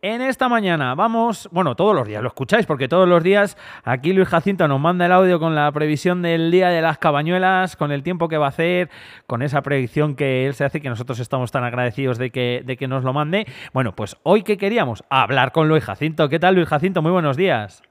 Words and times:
En 0.00 0.22
esta 0.22 0.48
mañana 0.48 0.94
vamos, 0.94 1.48
bueno, 1.50 1.74
todos 1.74 1.92
los 1.92 2.06
días 2.06 2.22
lo 2.22 2.28
escucháis 2.28 2.66
porque 2.66 2.86
todos 2.86 3.08
los 3.08 3.20
días 3.20 3.58
aquí 3.82 4.12
Luis 4.12 4.28
Jacinto 4.28 4.68
nos 4.68 4.78
manda 4.78 5.06
el 5.06 5.10
audio 5.10 5.40
con 5.40 5.56
la 5.56 5.72
previsión 5.72 6.22
del 6.22 6.52
día 6.52 6.68
de 6.68 6.80
las 6.80 6.98
cabañuelas, 6.98 7.74
con 7.74 7.90
el 7.90 8.04
tiempo 8.04 8.28
que 8.28 8.38
va 8.38 8.46
a 8.46 8.50
hacer, 8.50 8.90
con 9.26 9.42
esa 9.42 9.60
predicción 9.62 10.14
que 10.14 10.46
él 10.46 10.54
se 10.54 10.64
hace 10.64 10.80
que 10.80 10.88
nosotros 10.88 11.18
estamos 11.18 11.50
tan 11.50 11.64
agradecidos 11.64 12.16
de 12.16 12.30
que, 12.30 12.62
de 12.64 12.76
que 12.76 12.86
nos 12.86 13.02
lo 13.02 13.12
mande. 13.12 13.46
Bueno, 13.72 13.96
pues 13.96 14.16
hoy 14.22 14.44
que 14.44 14.56
queríamos 14.56 15.02
hablar 15.10 15.50
con 15.50 15.68
Luis 15.68 15.82
Jacinto. 15.82 16.28
¿Qué 16.28 16.38
tal 16.38 16.54
Luis 16.54 16.68
Jacinto? 16.68 17.02
Muy 17.02 17.10
buenos 17.10 17.36
días. 17.36 17.82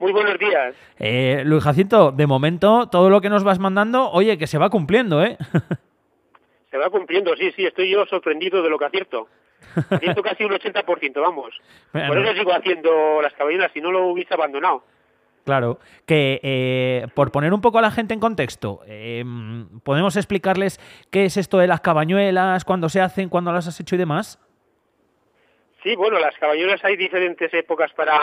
Muy 0.00 0.12
buenos 0.12 0.38
días. 0.38 0.74
Eh, 0.98 1.42
Luis 1.46 1.64
Jacinto, 1.64 2.12
de 2.12 2.26
momento 2.26 2.90
todo 2.90 3.08
lo 3.08 3.22
que 3.22 3.30
nos 3.30 3.44
vas 3.44 3.58
mandando, 3.58 4.10
oye, 4.10 4.36
que 4.36 4.46
se 4.46 4.58
va 4.58 4.68
cumpliendo, 4.68 5.24
¿eh? 5.24 5.38
se 6.70 6.76
va 6.76 6.90
cumpliendo, 6.90 7.34
sí, 7.34 7.50
sí, 7.52 7.64
estoy 7.64 7.90
yo 7.90 8.04
sorprendido 8.04 8.62
de 8.62 8.68
lo 8.68 8.78
que 8.78 8.84
acierto. 8.84 9.26
Acierto 9.90 10.22
casi 10.22 10.44
un 10.44 10.52
80%, 10.52 11.20
vamos. 11.20 11.54
Por 11.92 12.18
eso 12.18 12.34
sigo 12.34 12.52
haciendo 12.52 13.20
las 13.22 13.32
caballeras, 13.34 13.70
si 13.72 13.80
no 13.80 13.90
lo 13.90 14.06
hubiese 14.08 14.34
abandonado. 14.34 14.82
Claro, 15.44 15.78
que 16.06 16.40
eh, 16.42 17.06
por 17.14 17.30
poner 17.30 17.52
un 17.52 17.60
poco 17.60 17.78
a 17.78 17.82
la 17.82 17.90
gente 17.90 18.14
en 18.14 18.20
contexto, 18.20 18.80
em, 18.86 19.68
¿podemos 19.80 20.16
explicarles 20.16 20.80
qué 21.10 21.26
es 21.26 21.36
esto 21.36 21.58
de 21.58 21.66
las 21.66 21.82
cabañuelas, 21.82 22.64
cuándo 22.64 22.88
se 22.88 23.02
hacen, 23.02 23.28
cuándo 23.28 23.52
las 23.52 23.68
has 23.68 23.78
hecho 23.78 23.94
y 23.94 23.98
demás? 23.98 24.38
Sí, 25.82 25.94
bueno, 25.96 26.18
las 26.18 26.34
cabañuelas 26.36 26.82
hay 26.82 26.96
diferentes 26.96 27.52
épocas 27.52 27.92
para, 27.92 28.18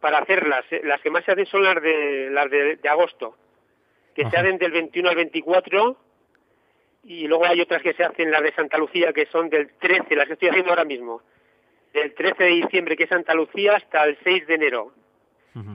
para 0.00 0.18
hacerlas. 0.18 0.66
Las 0.84 1.00
que 1.00 1.10
más 1.10 1.24
se 1.24 1.32
hacen 1.32 1.46
son 1.46 1.64
las 1.64 1.82
de, 1.82 2.28
las 2.30 2.50
de, 2.50 2.78
agosto, 2.90 3.34
que 4.14 4.28
se 4.28 4.36
hacen 4.36 4.58
del 4.58 4.72
21 4.72 5.08
al 5.08 5.16
24 5.16 5.96
y 7.06 7.28
luego 7.28 7.46
hay 7.46 7.60
otras 7.60 7.82
que 7.82 7.94
se 7.94 8.02
hacen, 8.02 8.30
las 8.30 8.42
de 8.42 8.52
Santa 8.52 8.78
Lucía, 8.78 9.12
que 9.12 9.26
son 9.26 9.48
del 9.48 9.70
13, 9.78 10.16
las 10.16 10.26
que 10.26 10.32
estoy 10.32 10.48
haciendo 10.48 10.70
ahora 10.70 10.84
mismo, 10.84 11.22
del 11.92 12.12
13 12.14 12.42
de 12.42 12.50
diciembre, 12.50 12.96
que 12.96 13.04
es 13.04 13.08
Santa 13.08 13.32
Lucía, 13.34 13.76
hasta 13.76 14.04
el 14.04 14.18
6 14.24 14.46
de 14.46 14.54
enero. 14.54 14.92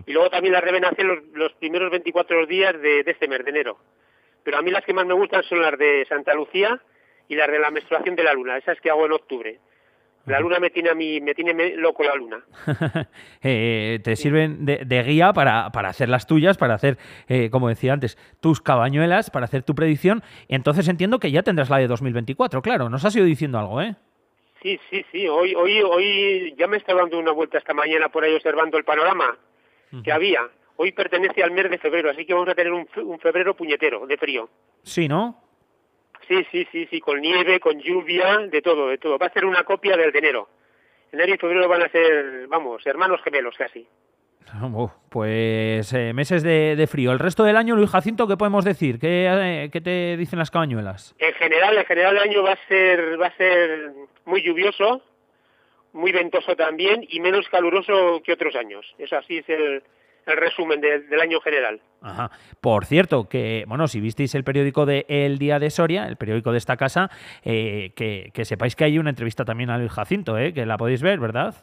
Y 0.05 0.13
luego 0.13 0.29
también 0.29 0.53
las 0.53 0.63
deben 0.63 0.85
hacer 0.85 1.05
los, 1.05 1.23
los 1.33 1.53
primeros 1.53 1.89
24 1.89 2.45
días 2.45 2.79
de, 2.79 3.03
de, 3.03 3.11
este 3.11 3.27
mes, 3.27 3.43
de 3.43 3.49
enero. 3.49 3.79
Pero 4.43 4.59
a 4.59 4.61
mí 4.61 4.69
las 4.69 4.85
que 4.85 4.93
más 4.93 5.07
me 5.07 5.15
gustan 5.15 5.41
son 5.41 5.59
las 5.59 5.75
de 5.75 6.05
Santa 6.07 6.35
Lucía 6.35 6.79
y 7.27 7.35
las 7.35 7.49
de 7.49 7.57
la 7.57 7.71
menstruación 7.71 8.15
de 8.15 8.23
la 8.23 8.33
luna, 8.33 8.57
esas 8.57 8.79
que 8.79 8.91
hago 8.91 9.07
en 9.07 9.13
octubre. 9.13 9.59
La 10.25 10.39
luna 10.39 10.59
me 10.59 10.69
tiene 10.69 10.89
a 10.89 10.95
mí, 10.95 11.19
me 11.19 11.33
tiene 11.33 11.75
loco 11.75 12.03
la 12.03 12.15
luna. 12.15 12.43
Eh, 13.43 13.99
te 14.03 14.15
sirven 14.15 14.65
de, 14.65 15.03
guía 15.03 15.33
para, 15.33 15.71
para, 15.71 15.89
hacer 15.89 16.09
las 16.09 16.27
tuyas, 16.27 16.57
para 16.57 16.75
hacer, 16.75 16.97
eh, 17.27 17.49
como 17.49 17.69
decía 17.69 17.91
antes, 17.93 18.17
tus 18.39 18.61
cabañuelas, 18.61 19.31
para 19.31 19.45
hacer 19.45 19.63
tu 19.63 19.73
predicción. 19.73 20.21
Entonces 20.47 20.87
entiendo 20.87 21.19
que 21.19 21.31
ya 21.31 21.41
tendrás 21.41 21.71
la 21.71 21.79
de 21.79 21.87
2024, 21.87 22.61
claro. 22.61 22.89
Nos 22.89 23.03
has 23.03 23.15
ido 23.15 23.25
diciendo 23.25 23.57
algo, 23.57 23.81
¿eh? 23.81 23.95
Sí, 24.61 24.79
sí, 24.91 25.03
sí. 25.11 25.27
Hoy, 25.27 25.55
hoy, 25.55 25.81
hoy 25.81 26.53
ya 26.55 26.67
me 26.67 26.77
está 26.77 26.93
dando 26.93 27.17
una 27.17 27.31
vuelta 27.31 27.57
esta 27.57 27.73
mañana 27.73 28.09
por 28.09 28.23
ahí 28.23 28.35
observando 28.35 28.77
el 28.77 28.83
panorama 28.83 29.35
que 30.03 30.11
había. 30.11 30.41
Hoy 30.75 30.91
pertenece 30.91 31.43
al 31.43 31.51
mes 31.51 31.69
de 31.69 31.79
febrero, 31.79 32.11
así 32.11 32.25
que 32.25 32.33
vamos 32.33 32.49
a 32.49 32.55
tener 32.55 32.71
un, 32.71 32.87
un 33.03 33.19
febrero 33.19 33.55
puñetero, 33.55 34.05
de 34.05 34.17
frío. 34.17 34.49
Sí, 34.83 35.07
¿no? 35.07 35.50
Sí, 36.31 36.47
sí, 36.49 36.67
sí, 36.71 36.87
sí, 36.89 37.01
con 37.01 37.19
nieve, 37.19 37.59
con 37.59 37.77
lluvia, 37.81 38.37
de 38.47 38.61
todo, 38.61 38.87
de 38.87 38.97
todo. 38.97 39.17
Va 39.17 39.25
a 39.25 39.33
ser 39.33 39.43
una 39.43 39.65
copia 39.65 39.97
del 39.97 40.13
de 40.13 40.19
enero. 40.19 40.47
Enero 41.11 41.33
y 41.33 41.37
febrero 41.37 41.67
van 41.67 41.81
a 41.81 41.89
ser, 41.89 42.47
vamos, 42.47 42.87
hermanos 42.87 43.19
gemelos 43.21 43.53
casi. 43.57 43.85
pues 45.09 45.91
eh, 45.91 46.13
meses 46.13 46.41
de, 46.41 46.87
frío. 46.89 47.11
El 47.11 47.19
resto 47.19 47.43
del 47.43 47.57
año, 47.57 47.75
Luis 47.75 47.89
Jacinto, 47.89 48.29
¿qué 48.29 48.37
podemos 48.37 48.63
decir? 48.63 48.97
¿Qué, 48.97 49.69
¿Qué, 49.73 49.81
te 49.81 50.15
dicen 50.15 50.39
las 50.39 50.51
cabañuelas? 50.51 51.15
En 51.19 51.33
general, 51.33 51.77
en 51.77 51.85
general 51.85 52.15
el 52.15 52.29
año 52.29 52.43
va 52.43 52.53
a 52.53 52.67
ser 52.69 53.21
va 53.21 53.27
a 53.27 53.35
ser 53.35 53.91
muy 54.23 54.41
lluvioso, 54.41 55.01
muy 55.91 56.13
ventoso 56.13 56.55
también 56.55 57.05
y 57.09 57.19
menos 57.19 57.49
caluroso 57.49 58.21
que 58.23 58.31
otros 58.31 58.55
años. 58.55 58.85
Eso 58.97 59.17
así 59.17 59.39
es 59.39 59.49
el, 59.49 59.83
el 60.25 60.37
resumen 60.37 60.81
del 60.81 61.19
año 61.19 61.39
general. 61.41 61.81
Ajá. 62.01 62.31
Por 62.61 62.85
cierto, 62.85 63.29
que 63.29 63.65
bueno, 63.67 63.87
si 63.87 63.99
visteis 63.99 64.33
el 64.35 64.43
periódico 64.43 64.85
de 64.85 65.05
El 65.07 65.37
Día 65.37 65.59
de 65.59 65.69
Soria, 65.69 66.07
el 66.07 66.17
periódico 66.17 66.51
de 66.51 66.57
esta 66.57 66.77
casa, 66.77 67.09
eh, 67.43 67.91
que, 67.95 68.45
sepáis 68.45 68.75
que 68.75 68.85
hay 68.85 68.97
una 68.97 69.09
entrevista 69.09 69.45
también 69.45 69.69
a 69.69 69.77
Luis 69.77 69.91
Jacinto, 69.91 70.37
¿eh? 70.37 70.53
que 70.53 70.65
la 70.65 70.77
podéis 70.77 71.01
ver, 71.01 71.19
¿verdad? 71.19 71.55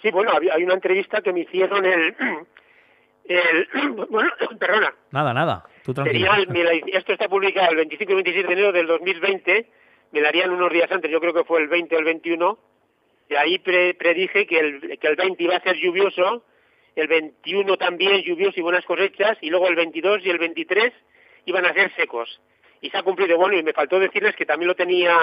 Sí, 0.00 0.10
bueno, 0.10 0.32
hay 0.52 0.64
una 0.64 0.74
entrevista 0.74 1.20
que 1.20 1.32
me 1.32 1.40
hicieron 1.40 1.84
el... 1.84 2.16
el 3.26 3.68
bueno, 4.10 4.30
perdona. 4.58 4.94
Nada, 5.12 5.32
nada. 5.32 5.64
Tú 5.84 5.92
esto 5.92 7.12
está 7.12 7.28
publicado 7.28 7.70
el 7.70 7.76
25 7.76 8.12
y 8.12 8.14
26 8.14 8.46
de 8.46 8.52
enero 8.52 8.72
del 8.72 8.86
2020. 8.86 9.66
Me 10.12 10.20
la 10.20 10.28
harían 10.28 10.50
unos 10.50 10.72
días 10.72 10.90
antes, 10.90 11.10
yo 11.10 11.20
creo 11.20 11.32
que 11.32 11.44
fue 11.44 11.60
el 11.60 11.68
20 11.68 11.94
o 11.96 11.98
el 11.98 12.04
21. 12.04 12.58
Y 13.30 13.34
ahí 13.34 13.58
predije 13.58 14.46
que 14.46 14.58
el, 14.58 14.98
que 14.98 15.06
el 15.06 15.16
20 15.16 15.42
iba 15.42 15.56
a 15.56 15.60
ser 15.60 15.76
lluvioso 15.76 16.44
el 16.96 17.06
21 17.06 17.76
también 17.76 18.22
lluvioso 18.22 18.58
y 18.58 18.62
buenas 18.62 18.84
cosechas, 18.84 19.38
y 19.40 19.50
luego 19.50 19.68
el 19.68 19.76
22 19.76 20.24
y 20.24 20.30
el 20.30 20.38
23 20.38 20.92
iban 21.46 21.64
a 21.64 21.72
ser 21.72 21.94
secos. 21.94 22.40
Y 22.80 22.90
se 22.90 22.98
ha 22.98 23.02
cumplido. 23.02 23.36
Bueno, 23.38 23.56
y 23.56 23.62
me 23.62 23.72
faltó 23.72 23.98
decirles 23.98 24.34
que 24.36 24.46
también 24.46 24.68
lo 24.68 24.74
tenía 24.74 25.16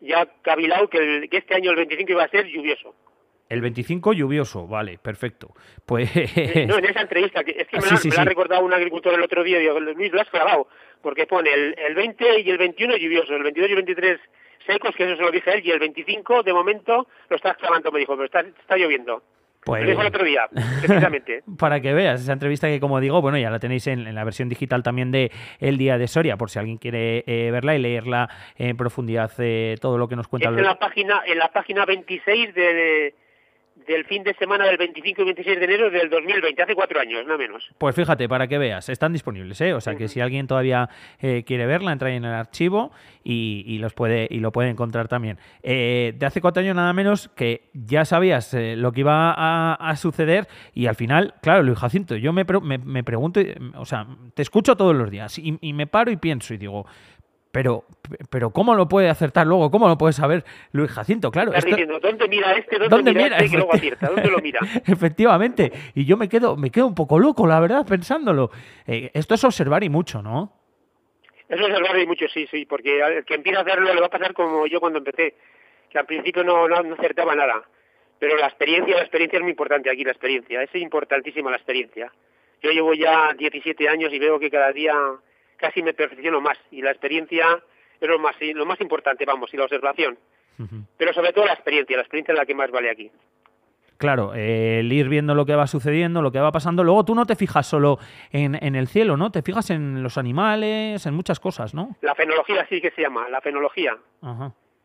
ya 0.00 0.26
cavilado, 0.42 0.88
que, 0.88 1.28
este 1.30 1.54
año 1.54 1.70
el 1.70 1.76
25 1.76 2.12
iba 2.12 2.24
a 2.24 2.28
ser 2.28 2.46
lluvioso. 2.46 2.94
El 3.48 3.60
25 3.60 4.12
lluvioso, 4.12 4.66
vale, 4.66 4.98
perfecto. 4.98 5.54
Pues... 5.84 6.10
No, 6.66 6.78
en 6.78 6.84
esa 6.86 7.02
entrevista, 7.02 7.44
que 7.44 7.52
es 7.52 7.68
que 7.68 7.78
me, 7.78 7.86
la, 8.16 8.22
ha 8.22 8.24
recordado 8.24 8.64
un 8.64 8.72
agricultor 8.72 9.14
el 9.14 9.22
otro 9.22 9.42
día, 9.42 9.58
digo, 9.58 9.78
Luis, 9.80 10.12
lo 10.12 10.20
has 10.20 10.30
clavado, 10.30 10.68
porque 11.02 11.26
pone 11.26 11.52
el, 11.52 11.74
el 11.78 11.94
20 11.94 12.40
y 12.40 12.50
el 12.50 12.58
21 12.58 12.96
lluvioso, 12.96 13.34
el 13.34 13.42
22 13.42 13.68
y 13.68 13.72
el 13.72 13.76
23 13.76 14.20
secos, 14.66 14.94
que 14.96 15.04
eso 15.04 15.16
se 15.16 15.22
lo 15.22 15.30
dije 15.30 15.50
a 15.50 15.54
él, 15.54 15.62
y 15.64 15.70
el 15.70 15.78
25 15.78 16.42
de 16.42 16.52
momento 16.52 17.06
lo 17.28 17.36
estás 17.36 17.56
clavando, 17.56 17.92
me 17.92 18.00
dijo, 18.00 18.14
pero 18.14 18.24
está, 18.24 18.40
está 18.40 18.76
lloviendo. 18.76 19.22
Pues, 19.64 19.88
el 19.88 19.98
otro 19.98 20.24
día, 20.24 20.48
precisamente. 20.80 21.42
Para 21.58 21.80
que 21.80 21.94
veas 21.94 22.20
esa 22.20 22.32
entrevista 22.32 22.68
que, 22.68 22.80
como 22.80 23.00
digo, 23.00 23.20
bueno, 23.22 23.38
ya 23.38 23.50
la 23.50 23.58
tenéis 23.58 23.86
en, 23.86 24.14
la 24.14 24.24
versión 24.24 24.48
digital 24.48 24.82
también 24.82 25.10
de 25.10 25.30
El 25.58 25.78
Día 25.78 25.98
de 25.98 26.06
Soria, 26.06 26.36
por 26.36 26.50
si 26.50 26.58
alguien 26.58 26.78
quiere 26.78 27.24
eh, 27.26 27.50
verla 27.50 27.74
y 27.74 27.78
leerla 27.78 28.28
en 28.56 28.76
profundidad 28.76 29.30
eh, 29.38 29.76
todo 29.80 29.98
lo 29.98 30.08
que 30.08 30.16
nos 30.16 30.28
cuenta. 30.28 30.50
Es 30.50 30.56
en 30.56 30.64
la 30.64 30.78
página, 30.78 31.22
en 31.26 31.38
la 31.38 31.48
página 31.52 31.86
26 31.86 32.54
de, 32.54 33.14
del 33.86 34.04
fin 34.04 34.22
de 34.22 34.34
semana 34.34 34.66
del 34.66 34.76
25 34.76 35.22
y 35.22 35.24
26 35.24 35.58
de 35.58 35.64
enero 35.64 35.90
del 35.90 36.10
2020, 36.10 36.62
hace 36.62 36.74
cuatro 36.74 37.00
años, 37.00 37.26
no 37.26 37.38
menos. 37.38 37.68
Pues 37.78 37.94
fíjate, 37.94 38.28
para 38.28 38.46
que 38.46 38.58
veas, 38.58 38.88
están 38.88 39.12
disponibles, 39.12 39.60
¿eh? 39.60 39.74
O 39.74 39.80
sea 39.80 39.94
que 39.94 40.08
si 40.08 40.20
alguien 40.20 40.46
todavía 40.46 40.88
eh, 41.20 41.44
quiere 41.46 41.66
verla, 41.66 41.92
entra 41.92 42.10
en 42.10 42.24
el 42.24 42.32
archivo 42.32 42.92
y, 43.22 43.78
los 43.78 43.94
puede, 43.94 44.28
y 44.30 44.40
lo 44.40 44.52
puede 44.52 44.70
encontrar 44.70 45.08
también. 45.08 45.38
Eh, 45.62 46.14
de 46.16 46.26
hace 46.26 46.40
cuatro 46.40 46.62
años 46.62 46.76
nada 46.76 46.92
menos 46.92 47.28
que 47.28 47.62
ya 47.72 48.04
sabías 48.04 48.52
eh, 48.54 48.76
lo 48.76 48.92
que 48.92 49.00
iba 49.00 49.32
a, 49.32 49.96
suceder 49.96 50.48
y 50.74 50.86
al 50.86 50.96
final, 50.96 51.34
claro, 51.40 51.62
Luis 51.62 51.78
Jacinto, 51.78 52.16
yo 52.16 52.32
me, 52.32 52.44
me, 52.44 53.04
pregunto, 53.04 53.40
o 53.76 53.84
sea, 53.84 54.06
te 54.34 54.42
escucho 54.42 54.76
todos 54.76 54.94
los 54.94 55.08
días 55.08 55.38
y, 55.38 55.56
y 55.60 55.72
me 55.72 55.86
paro 55.86 56.10
y 56.10 56.16
pienso 56.16 56.52
y 56.52 56.56
digo, 56.56 56.84
pero, 57.54 57.84
pero 58.30 58.50
¿cómo 58.50 58.74
lo 58.74 58.88
puede 58.88 59.08
acertar 59.08 59.46
luego? 59.46 59.70
¿Cómo 59.70 59.86
lo 59.86 59.96
puede 59.96 60.12
saber 60.12 60.42
Luis 60.72 60.90
Jacinto? 60.90 61.30
Claro. 61.30 61.52
Estás 61.52 61.66
diciendo, 61.66 62.00
¿dónde 62.00 62.26
mira 62.26 62.52
este? 62.54 62.80
¿Dónde, 62.88 63.14
mira, 63.14 63.36
este 63.36 63.50
que 63.50 63.56
luego 63.58 63.72
acierta? 63.72 64.08
¿Dónde 64.08 64.28
lo 64.28 64.38
mira? 64.38 64.58
Efectivamente. 64.88 65.70
Y 65.94 66.04
yo 66.04 66.16
me 66.16 66.28
quedo, 66.28 66.56
me 66.56 66.70
quedo 66.70 66.88
un 66.88 66.96
poco 66.96 67.20
loco, 67.20 67.46
la 67.46 67.60
verdad, 67.60 67.86
pensándolo. 67.86 68.50
Eh, 68.88 69.12
esto 69.14 69.34
es 69.34 69.44
observar 69.44 69.84
y 69.84 69.88
mucho, 69.88 70.20
¿no? 70.20 70.52
Es 71.48 71.60
observar 71.60 71.96
y 71.96 72.06
mucho, 72.08 72.26
sí, 72.26 72.48
sí, 72.50 72.66
porque 72.66 73.00
el 73.00 73.24
que 73.24 73.34
empieza 73.34 73.60
a 73.60 73.62
hacerlo 73.62 73.94
le 73.94 74.00
va 74.00 74.06
a 74.08 74.10
pasar 74.10 74.34
como 74.34 74.66
yo 74.66 74.80
cuando 74.80 74.98
empecé, 74.98 75.36
que 75.88 75.98
al 76.00 76.06
principio 76.06 76.42
no, 76.42 76.66
no, 76.66 76.82
no 76.82 76.94
acertaba 76.94 77.36
nada. 77.36 77.62
Pero 78.18 78.36
la 78.36 78.48
experiencia, 78.48 78.96
la 78.96 79.02
experiencia 79.02 79.36
es 79.36 79.42
muy 79.42 79.52
importante 79.52 79.88
aquí, 79.90 80.02
la 80.02 80.10
experiencia. 80.10 80.60
Es 80.60 80.74
importantísima 80.74 81.52
la 81.52 81.56
experiencia. 81.58 82.10
Yo 82.60 82.72
llevo 82.72 82.94
ya 82.94 83.32
17 83.32 83.88
años 83.88 84.12
y 84.12 84.18
veo 84.18 84.40
que 84.40 84.50
cada 84.50 84.72
día 84.72 84.96
casi 85.64 85.82
me 85.82 85.94
perfecciono 85.94 86.42
más 86.42 86.58
y 86.70 86.82
la 86.82 86.90
experiencia 86.90 87.58
es 87.98 88.08
lo 88.08 88.18
más, 88.18 88.36
lo 88.40 88.66
más 88.66 88.78
importante, 88.82 89.24
vamos, 89.24 89.52
y 89.54 89.56
la 89.56 89.64
observación. 89.64 90.18
Pero 90.98 91.14
sobre 91.14 91.32
todo 91.32 91.46
la 91.46 91.54
experiencia, 91.54 91.96
la 91.96 92.02
experiencia 92.02 92.32
es 92.32 92.38
la 92.38 92.44
que 92.44 92.54
más 92.54 92.70
vale 92.70 92.90
aquí. 92.90 93.10
Claro, 93.96 94.34
el 94.34 94.92
ir 94.92 95.08
viendo 95.08 95.34
lo 95.34 95.46
que 95.46 95.54
va 95.54 95.66
sucediendo, 95.66 96.20
lo 96.20 96.30
que 96.30 96.38
va 96.38 96.52
pasando. 96.52 96.84
Luego 96.84 97.06
tú 97.06 97.14
no 97.14 97.24
te 97.24 97.34
fijas 97.34 97.66
solo 97.66 97.98
en, 98.30 98.56
en, 98.62 98.74
el 98.74 98.88
cielo, 98.88 99.16
¿no? 99.16 99.30
Te 99.30 99.40
fijas 99.40 99.70
en 99.70 100.02
los 100.02 100.18
animales, 100.18 101.06
en 101.06 101.14
muchas 101.14 101.40
cosas, 101.40 101.72
¿no? 101.72 101.96
La 102.02 102.14
fenología 102.14 102.66
sí 102.68 102.80
que 102.80 102.90
se 102.90 103.02
llama, 103.02 103.28
la 103.30 103.40
fenología. 103.40 103.96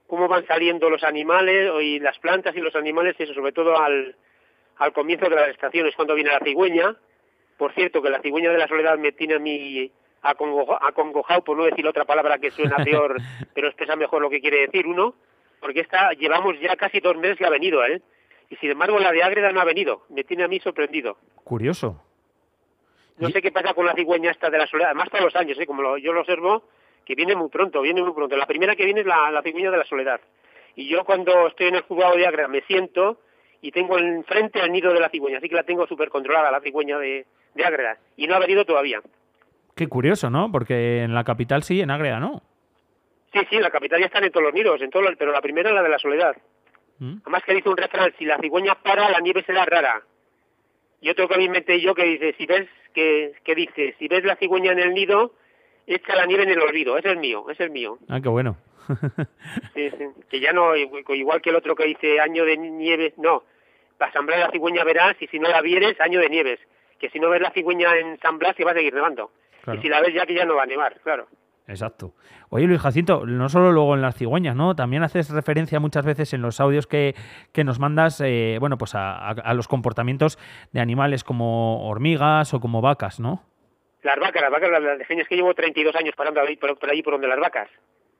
Cómo 0.07 0.27
van 0.29 0.47
saliendo 0.47 0.89
los 0.89 1.03
animales 1.03 1.71
y 1.81 1.99
las 1.99 2.17
plantas 2.19 2.55
y 2.55 2.61
los 2.61 2.75
animales, 2.75 3.15
y 3.19 3.23
eso 3.23 3.33
sobre 3.33 3.51
todo 3.51 3.77
al, 3.77 4.15
al 4.77 4.93
comienzo 4.93 5.27
de 5.29 5.35
las 5.35 5.49
estaciones, 5.49 5.93
cuando 5.95 6.15
viene 6.15 6.31
la 6.31 6.39
cigüeña. 6.39 6.95
Por 7.57 7.73
cierto, 7.73 8.01
que 8.01 8.09
la 8.09 8.21
cigüeña 8.21 8.51
de 8.51 8.57
la 8.57 8.67
soledad 8.67 8.97
me 8.97 9.11
tiene 9.11 9.35
a 9.35 9.39
mí 9.39 9.91
acongojado, 10.21 11.43
por 11.43 11.57
no 11.57 11.65
decir 11.65 11.87
otra 11.87 12.05
palabra 12.05 12.37
que 12.37 12.51
suena 12.51 12.77
peor, 12.83 13.17
pero 13.53 13.67
expresa 13.67 13.95
mejor 13.95 14.21
lo 14.21 14.29
que 14.29 14.41
quiere 14.41 14.61
decir 14.61 14.87
uno, 14.87 15.15
porque 15.59 15.81
esta 15.81 16.11
llevamos 16.13 16.59
ya 16.59 16.75
casi 16.75 16.99
dos 16.99 17.17
meses 17.17 17.37
que 17.37 17.45
ha 17.45 17.49
venido, 17.49 17.83
¿eh? 17.85 18.01
Y 18.49 18.55
sin 18.57 18.71
embargo 18.71 18.99
la 18.99 19.11
de 19.11 19.23
Ágreda 19.23 19.51
no 19.51 19.61
ha 19.61 19.65
venido, 19.65 20.03
me 20.09 20.23
tiene 20.23 20.43
a 20.43 20.47
mí 20.47 20.59
sorprendido. 20.59 21.17
Curioso. 21.43 22.01
No 23.17 23.29
sé 23.29 23.41
qué 23.41 23.51
pasa 23.51 23.73
con 23.73 23.85
la 23.85 23.93
cigüeña 23.93 24.31
esta 24.31 24.49
de 24.49 24.57
la 24.57 24.67
soledad, 24.67 24.91
además 24.91 25.09
todos 25.09 25.25
los 25.25 25.35
años, 25.35 25.59
¿eh? 25.59 25.65
como 25.65 25.97
yo 25.97 26.13
lo 26.13 26.21
observo, 26.21 26.63
que 27.05 27.15
viene 27.15 27.35
muy 27.35 27.49
pronto, 27.49 27.81
viene 27.81 28.01
muy 28.01 28.13
pronto. 28.13 28.37
La 28.37 28.45
primera 28.45 28.75
que 28.75 28.85
viene 28.85 29.01
es 29.01 29.05
la, 29.05 29.29
la 29.29 29.41
cigüeña 29.41 29.71
de 29.71 29.77
la 29.77 29.85
soledad. 29.85 30.21
Y 30.75 30.87
yo 30.87 31.03
cuando 31.03 31.47
estoy 31.47 31.67
en 31.67 31.75
el 31.75 31.81
juzgado 31.81 32.15
de 32.15 32.25
Agra 32.25 32.47
me 32.47 32.61
siento 32.61 33.19
y 33.61 33.71
tengo 33.71 33.97
enfrente 33.97 34.61
el 34.61 34.71
nido 34.71 34.93
de 34.93 35.01
la 35.01 35.09
cigüeña, 35.09 35.39
así 35.39 35.49
que 35.49 35.55
la 35.55 35.63
tengo 35.63 35.85
súper 35.85 36.09
controlada, 36.09 36.49
la 36.49 36.61
cigüeña 36.61 36.97
de, 36.97 37.25
de 37.55 37.65
Ágreda, 37.65 37.97
y 38.15 38.27
no 38.27 38.35
ha 38.35 38.39
venido 38.39 38.63
todavía. 38.63 39.01
Qué 39.79 39.87
curioso, 39.87 40.29
¿no? 40.29 40.51
Porque 40.51 41.03
en 41.03 41.13
la 41.13 41.23
capital 41.23 41.63
sí, 41.63 41.79
en 41.79 41.89
Ágreda 41.89 42.19
no. 42.19 42.43
Sí, 43.31 43.39
sí, 43.49 43.55
en 43.55 43.61
la 43.61 43.69
capital 43.69 43.97
ya 44.01 44.07
están 44.07 44.25
en 44.25 44.31
todos 44.33 44.43
los 44.43 44.53
nidos, 44.53 44.81
en 44.81 44.89
todos 44.89 45.07
pero 45.17 45.31
la 45.31 45.39
primera 45.39 45.69
es 45.69 45.75
la 45.75 45.81
de 45.81 45.87
la 45.87 45.97
soledad. 45.97 46.35
¿Mm? 46.97 47.19
Además 47.21 47.43
que 47.45 47.53
dice 47.53 47.69
un 47.69 47.77
refrán, 47.77 48.13
si 48.19 48.25
la 48.25 48.37
cigüeña 48.39 48.75
para, 48.75 49.09
la 49.09 49.21
nieve 49.21 49.41
será 49.43 49.63
rara. 49.63 50.01
Y 50.99 51.09
otro 51.09 51.29
que 51.29 51.37
mí 51.37 51.45
inventé 51.45 51.79
yo 51.79 51.95
que 51.95 52.03
dice, 52.03 52.35
si 52.37 52.45
ves, 52.45 52.67
que, 52.93 53.31
que 53.41 53.55
dice, 53.55 53.95
si 53.97 54.09
ves 54.09 54.25
la 54.25 54.35
cigüeña 54.35 54.73
en 54.73 54.79
el 54.79 54.93
nido, 54.93 55.31
echa 55.87 56.13
la 56.13 56.25
nieve 56.25 56.43
en 56.43 56.49
el 56.49 56.61
olvido. 56.61 56.97
Ese 56.97 57.07
es 57.07 57.13
el 57.13 57.21
mío, 57.21 57.49
es 57.49 57.59
el 57.61 57.69
mío. 57.69 57.99
Ah, 58.09 58.19
qué 58.21 58.27
bueno. 58.27 58.57
sí, 59.75 59.91
sí. 59.91 60.07
Que 60.29 60.41
ya 60.41 60.51
no, 60.51 60.75
igual 60.75 61.41
que 61.41 61.51
el 61.51 61.55
otro 61.55 61.73
que 61.73 61.85
dice 61.85 62.19
año 62.19 62.43
de 62.43 62.57
nieve, 62.57 63.13
no. 63.15 63.43
Para 63.97 64.11
San 64.11 64.25
Blas 64.25 64.41
la 64.41 64.51
cigüeña 64.51 64.83
verás 64.83 65.15
y 65.21 65.27
si 65.27 65.39
no 65.39 65.47
la 65.47 65.61
vieres, 65.61 66.01
año 66.01 66.19
de 66.19 66.27
nieves. 66.27 66.59
Que 66.99 67.09
si 67.11 67.19
no 67.21 67.29
ves 67.29 67.39
la 67.39 67.51
cigüeña 67.51 67.95
en 67.95 68.19
San 68.19 68.37
Blas, 68.39 68.57
que 68.57 68.65
va 68.65 68.71
a 68.71 68.73
seguir 68.73 68.93
nevando. 68.93 69.31
Y 69.73 69.77
si 69.77 69.89
la 69.89 70.01
ves 70.01 70.13
ya 70.13 70.25
que 70.25 70.35
ya 70.35 70.45
no 70.45 70.55
va 70.55 70.63
a 70.63 70.67
nevar, 70.67 70.99
claro. 71.01 71.27
Exacto. 71.69 72.13
Oye, 72.49 72.65
Luis 72.65 72.81
Jacinto, 72.81 73.27
no 73.27 73.47
solo 73.47 73.71
luego 73.71 73.93
en 73.93 74.01
las 74.01 74.15
cigüeñas, 74.15 74.55
¿no? 74.55 74.75
También 74.75 75.03
haces 75.03 75.29
referencia 75.29 75.79
muchas 75.79 76.03
veces 76.03 76.33
en 76.33 76.41
los 76.41 76.59
audios 76.59 76.87
que, 76.87 77.13
que 77.53 77.63
nos 77.63 77.79
mandas, 77.79 78.19
eh, 78.21 78.57
bueno, 78.59 78.77
pues 78.79 78.93
a, 78.95 79.53
los 79.53 79.67
comportamientos 79.67 80.39
de 80.71 80.79
animales 80.79 81.23
como 81.23 81.87
hormigas 81.87 82.55
o 82.55 82.59
como 82.59 82.81
vacas, 82.81 83.19
¿no? 83.19 83.43
Las 84.01 84.17
vacas, 84.17 84.41
las 84.41 84.51
vacas, 84.51 84.69
las, 84.71 84.99
es 85.01 85.27
que 85.27 85.35
llevo 85.35 85.53
32 85.53 85.95
años 85.95 86.15
parando 86.15 86.41
ahí, 86.41 86.55
por, 86.55 86.75
por 86.79 86.89
allí 86.89 87.03
por 87.03 87.13
donde 87.13 87.27
las 87.27 87.39
vacas. 87.39 87.69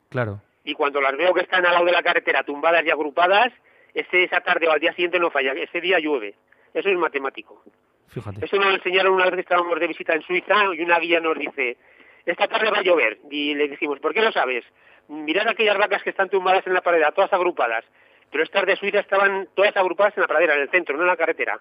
Claro. 0.10 0.42
Y 0.64 0.76
cuando 0.76 1.02
las 1.02 1.18
veo 1.18 1.34
que 1.34 1.42
están 1.42 1.66
al 1.66 1.74
lado 1.74 1.86
de 1.86 1.92
la 1.92 2.04
carretera, 2.04 2.44
tumbadas 2.44 2.86
y 2.86 2.92
agrupadas, 2.92 3.52
ese, 3.96 4.26
esa 4.26 4.42
tarde 4.42 4.68
o 4.68 4.72
al 4.72 4.80
día 4.80 4.94
siguiente 4.94 5.20
no 5.20 5.32
falla, 5.32 5.54
ese 5.54 5.82
día 5.82 5.98
llueve. 6.00 6.36
Eso 6.76 6.90
es 6.90 6.98
matemático. 6.98 7.64
Fíjate. 8.10 8.46
Eso 8.46 8.58
nos 8.58 8.68
lo 8.68 8.76
enseñaron 8.76 9.14
una 9.14 9.26
vez 9.26 9.36
que 9.36 9.42
estábamos 9.42 9.80
de 9.80 9.88
visita 9.88 10.14
en 10.14 10.22
Suiza 10.22 10.56
y 10.74 10.82
una 10.82 11.00
guía 11.00 11.20
nos 11.20 11.38
dice, 11.38 11.78
esta 12.26 12.48
tarde 12.48 12.72
va 12.72 12.80
a 12.80 12.84
llover. 12.84 13.20
Y 13.30 13.56
le 13.56 13.68
decimos, 13.68 14.00
¿por 14.00 14.14
qué 14.14 14.22
lo 14.22 14.32
sabes? 14.32 14.64
Mirad 15.08 15.48
aquellas 15.48 15.78
vacas 15.78 16.04
que 16.04 16.12
están 16.12 16.30
tumbadas 16.30 16.66
en 16.68 16.74
la 16.74 16.82
pradera, 16.82 17.12
todas 17.12 17.34
agrupadas. 17.34 17.86
Pero 18.32 18.44
estas 18.44 18.66
de 18.66 18.76
Suiza 18.76 19.00
estaban 19.00 19.50
todas 19.56 19.76
agrupadas 19.76 20.16
en 20.18 20.22
la 20.22 20.28
pradera, 20.28 20.56
en 20.56 20.62
el 20.62 20.70
centro, 20.70 20.96
no 20.96 21.02
en 21.02 21.08
la 21.08 21.18
carretera. 21.18 21.60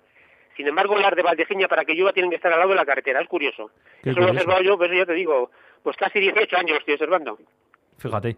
Sin 0.57 0.67
embargo, 0.67 0.99
las 0.99 1.15
de 1.15 1.23
Valdejeña, 1.23 1.69
para 1.69 1.85
que 1.85 1.95
llueva, 1.95 2.13
tienen 2.13 2.31
que 2.31 2.37
estar 2.37 2.53
al 2.53 2.59
lado 2.59 2.71
de 2.71 2.77
la 2.77 2.85
carretera. 2.85 3.21
Es 3.21 3.29
curioso. 3.29 3.71
Eso 4.03 4.19
lo 4.19 4.27
he 4.27 4.31
observado 4.31 4.63
yo, 4.63 4.77
pero 4.77 4.93
yo 4.93 5.07
te 5.07 5.15
digo, 5.15 5.51
pues 5.83 5.97
casi 5.97 6.19
18 6.19 6.57
años 6.57 6.79
estoy 6.79 6.95
observando. 6.95 7.39
Fíjate. 7.99 8.37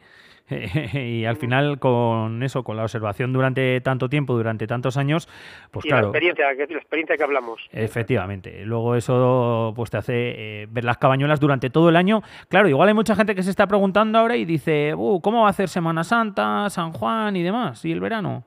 y 0.94 1.24
al 1.24 1.36
final 1.36 1.78
con 1.78 2.42
eso, 2.42 2.64
con 2.64 2.76
la 2.76 2.82
observación 2.82 3.32
durante 3.32 3.80
tanto 3.80 4.08
tiempo, 4.08 4.34
durante 4.34 4.66
tantos 4.66 4.96
años, 4.96 5.28
pues 5.70 5.84
claro. 5.84 6.02
La 6.02 6.18
experiencia, 6.18 6.52
la 6.52 6.78
experiencia 6.78 7.16
que 7.16 7.22
hablamos. 7.22 7.68
Efectivamente. 7.72 8.64
Luego 8.64 8.96
eso 8.96 9.72
pues 9.76 9.90
te 9.90 9.98
hace 9.98 10.12
eh, 10.14 10.66
ver 10.70 10.84
las 10.84 10.98
cabañuelas 10.98 11.40
durante 11.40 11.70
todo 11.70 11.88
el 11.88 11.96
año. 11.96 12.22
Claro, 12.48 12.68
igual 12.68 12.88
hay 12.88 12.94
mucha 12.94 13.14
gente 13.14 13.34
que 13.34 13.42
se 13.42 13.50
está 13.50 13.66
preguntando 13.66 14.18
ahora 14.18 14.36
y 14.36 14.44
dice, 14.44 14.94
uh, 14.94 15.20
¿cómo 15.20 15.42
va 15.42 15.48
a 15.48 15.50
hacer 15.50 15.68
Semana 15.68 16.04
Santa, 16.04 16.68
San 16.70 16.92
Juan 16.92 17.36
y 17.36 17.42
demás? 17.42 17.84
¿Y 17.84 17.92
el 17.92 18.00
verano? 18.00 18.44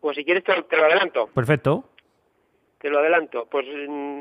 Pues 0.00 0.16
si 0.16 0.24
quieres 0.24 0.42
te, 0.42 0.76
lo 0.76 0.84
adelanto. 0.84 1.28
Perfecto. 1.28 1.84
Te 2.78 2.90
lo 2.90 2.98
adelanto. 2.98 3.46
Pues 3.48 3.66
mm, 3.88 4.20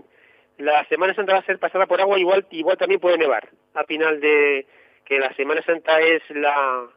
la 0.59 0.85
Semana 0.85 1.15
Santa 1.15 1.33
va 1.33 1.39
a 1.39 1.45
ser 1.45 1.57
pasada 1.57 1.87
por 1.87 1.99
agua, 1.99 2.19
igual, 2.19 2.45
igual 2.51 2.77
también 2.77 3.01
puede 3.01 3.17
nevar 3.17 3.49
a 3.73 3.83
final 3.85 4.19
de 4.21 4.67
que 5.11 5.19
la 5.19 5.33
Semana 5.33 5.61
Santa 5.63 5.99
es 5.99 6.21
la, 6.29 6.87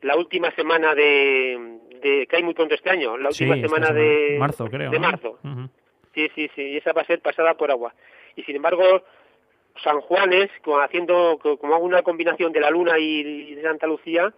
la 0.00 0.16
última 0.16 0.50
semana 0.52 0.94
de, 0.94 1.80
de 2.00 2.26
que 2.26 2.36
hay 2.36 2.42
muy 2.42 2.54
pronto 2.54 2.74
este 2.74 2.88
año, 2.88 3.18
la 3.18 3.28
última 3.28 3.56
semana, 3.56 3.92
de 3.92 4.38
marzo, 4.40 4.64
creo. 4.70 4.90
De 4.90 4.98
marzo. 4.98 5.38
Sí, 6.14 6.30
sí, 6.34 6.50
sí, 6.54 6.62
y 6.62 6.76
esa 6.78 6.94
va 6.94 7.02
a 7.02 7.04
ser 7.04 7.20
pasada 7.20 7.52
por 7.52 7.70
agua. 7.70 7.92
Y 8.36 8.42
sin 8.44 8.56
embargo, 8.56 9.02
San 9.84 10.00
Juanes, 10.00 10.48
como 10.64 10.80
haciendo 10.80 11.38
como 11.60 11.74
hago 11.74 11.84
una 11.84 12.00
combinación 12.00 12.52
de 12.52 12.60
la 12.60 12.70
luna 12.70 12.98
y, 12.98 13.54
de 13.54 13.60
Santa 13.60 13.86
Lucía, 13.86 14.32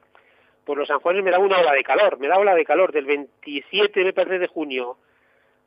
pues 0.65 0.77
los 0.77 0.89
San 0.89 0.99
Juanes 0.99 1.23
me 1.23 1.31
da 1.31 1.39
una 1.39 1.61
ola 1.61 1.75
de 1.75 1.85
calor, 1.85 2.19
me 2.19 2.27
da 2.27 2.37
ola 2.37 2.56
de 2.56 2.65
calor 2.65 2.91
del 2.91 3.06
27 3.06 4.03
me 4.03 4.12
parece 4.12 4.41
de 4.41 4.49
junio 4.49 4.97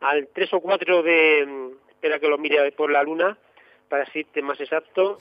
al 0.01 0.27
3 0.33 0.53
o 0.55 0.59
4 0.59 1.01
de 1.01 1.71
espera 1.91 2.19
que 2.19 2.27
lo 2.27 2.37
mire 2.37 2.73
por 2.73 2.91
la 2.91 3.03
luna 3.03 3.37
para 3.87 4.03
decirte 4.03 4.41
más 4.41 4.59
exacto 4.59 5.17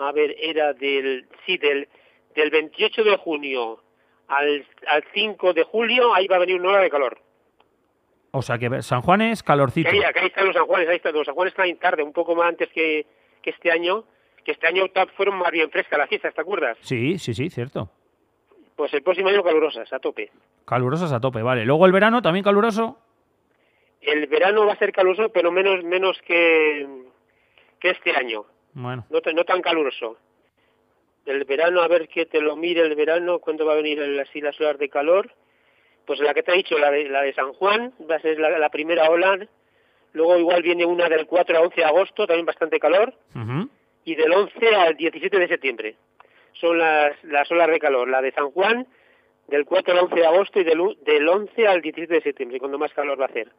a 0.00 0.12
ver, 0.12 0.34
era 0.38 0.72
del, 0.72 1.28
sí, 1.46 1.58
del, 1.58 1.88
del 2.34 2.50
28 2.50 3.04
de 3.04 3.16
junio 3.16 3.82
al, 4.28 4.66
al 4.86 5.04
5 5.12 5.52
de 5.52 5.64
julio, 5.64 6.14
ahí 6.14 6.26
va 6.26 6.36
a 6.36 6.40
venir 6.40 6.60
una 6.60 6.70
hora 6.70 6.82
de 6.82 6.90
calor. 6.90 7.18
O 8.32 8.42
sea 8.42 8.58
que 8.58 8.82
San 8.82 9.02
Juan 9.02 9.22
es 9.22 9.42
calorcito. 9.42 9.90
ahí, 9.90 10.00
están 10.26 10.46
los 10.46 10.54
San 10.54 10.66
Juanes, 10.66 10.88
ahí 10.88 10.96
están. 10.96 11.12
Los 11.14 11.26
San 11.26 11.34
Juanes 11.34 11.52
están 11.52 11.76
tarde, 11.78 12.02
un 12.02 12.12
poco 12.12 12.34
más 12.36 12.48
antes 12.48 12.68
que, 12.70 13.06
que 13.42 13.50
este 13.50 13.72
año, 13.72 14.04
que 14.44 14.52
este 14.52 14.68
año 14.68 14.86
fueron 15.16 15.36
más 15.36 15.50
bien 15.50 15.70
frescas 15.70 15.98
las 15.98 16.08
fiestas, 16.08 16.34
¿te 16.34 16.40
acuerdas? 16.40 16.78
Sí, 16.82 17.18
sí, 17.18 17.34
sí, 17.34 17.50
cierto. 17.50 17.90
Pues 18.76 18.94
el 18.94 19.02
próximo 19.02 19.28
año 19.28 19.42
calurosas, 19.42 19.92
a 19.92 19.98
tope. 19.98 20.30
Calurosas 20.64 21.12
a 21.12 21.20
tope, 21.20 21.42
vale. 21.42 21.64
Luego 21.64 21.86
el 21.86 21.92
verano 21.92 22.22
también 22.22 22.44
caluroso. 22.44 22.98
El 24.00 24.26
verano 24.28 24.64
va 24.64 24.74
a 24.74 24.78
ser 24.78 24.92
caluroso, 24.92 25.30
pero 25.30 25.50
menos 25.50 25.82
menos 25.84 26.18
que, 26.22 26.86
que 27.80 27.90
este 27.90 28.16
año. 28.16 28.46
Bueno. 28.74 29.06
No, 29.10 29.20
no 29.32 29.44
tan 29.44 29.62
caluroso. 29.62 30.16
El 31.26 31.44
verano, 31.44 31.82
a 31.82 31.88
ver 31.88 32.08
que 32.08 32.26
te 32.26 32.40
lo 32.40 32.56
mire 32.56 32.80
el 32.82 32.94
verano, 32.94 33.38
cuándo 33.38 33.66
va 33.66 33.72
a 33.72 33.76
venir 33.76 34.00
así 34.20 34.40
las 34.40 34.58
horas 34.60 34.78
de 34.78 34.88
calor. 34.88 35.32
Pues 36.06 36.18
la 36.20 36.34
que 36.34 36.42
te 36.42 36.52
he 36.52 36.56
dicho, 36.56 36.78
la 36.78 36.90
de, 36.90 37.08
la 37.08 37.22
de 37.22 37.34
San 37.34 37.52
Juan, 37.52 37.92
va 38.10 38.16
a 38.16 38.20
ser 38.20 38.38
la, 38.38 38.68
primera 38.70 39.10
ola. 39.10 39.38
Luego 40.12 40.38
igual 40.38 40.62
viene 40.62 40.84
una 40.84 41.08
del 41.08 41.26
4 41.26 41.58
a 41.58 41.60
11 41.60 41.76
de 41.76 41.84
agosto, 41.84 42.26
también 42.26 42.46
bastante 42.46 42.80
calor. 42.80 43.14
Y 44.04 44.14
del 44.14 44.32
11 44.32 44.74
al 44.74 44.96
17 44.96 45.38
de 45.38 45.48
septiembre. 45.48 45.96
Son 46.54 46.78
las, 46.78 47.22
las 47.24 47.50
olas 47.52 47.68
de 47.68 47.78
calor. 47.78 48.08
La 48.08 48.22
de 48.22 48.32
San 48.32 48.50
Juan, 48.50 48.86
del 49.46 49.66
4 49.66 49.92
al 49.92 50.04
11 50.04 50.14
de 50.16 50.26
agosto 50.26 50.60
y 50.60 50.64
del, 50.64 50.96
del 51.04 51.28
11 51.28 51.68
al 51.68 51.82
17 51.82 52.14
de 52.14 52.22
septiembre, 52.22 52.58
cuando 52.58 52.78
más 52.78 52.92
calor 52.92 53.20
va 53.20 53.26
a 53.26 53.28
hacer. 53.28 53.52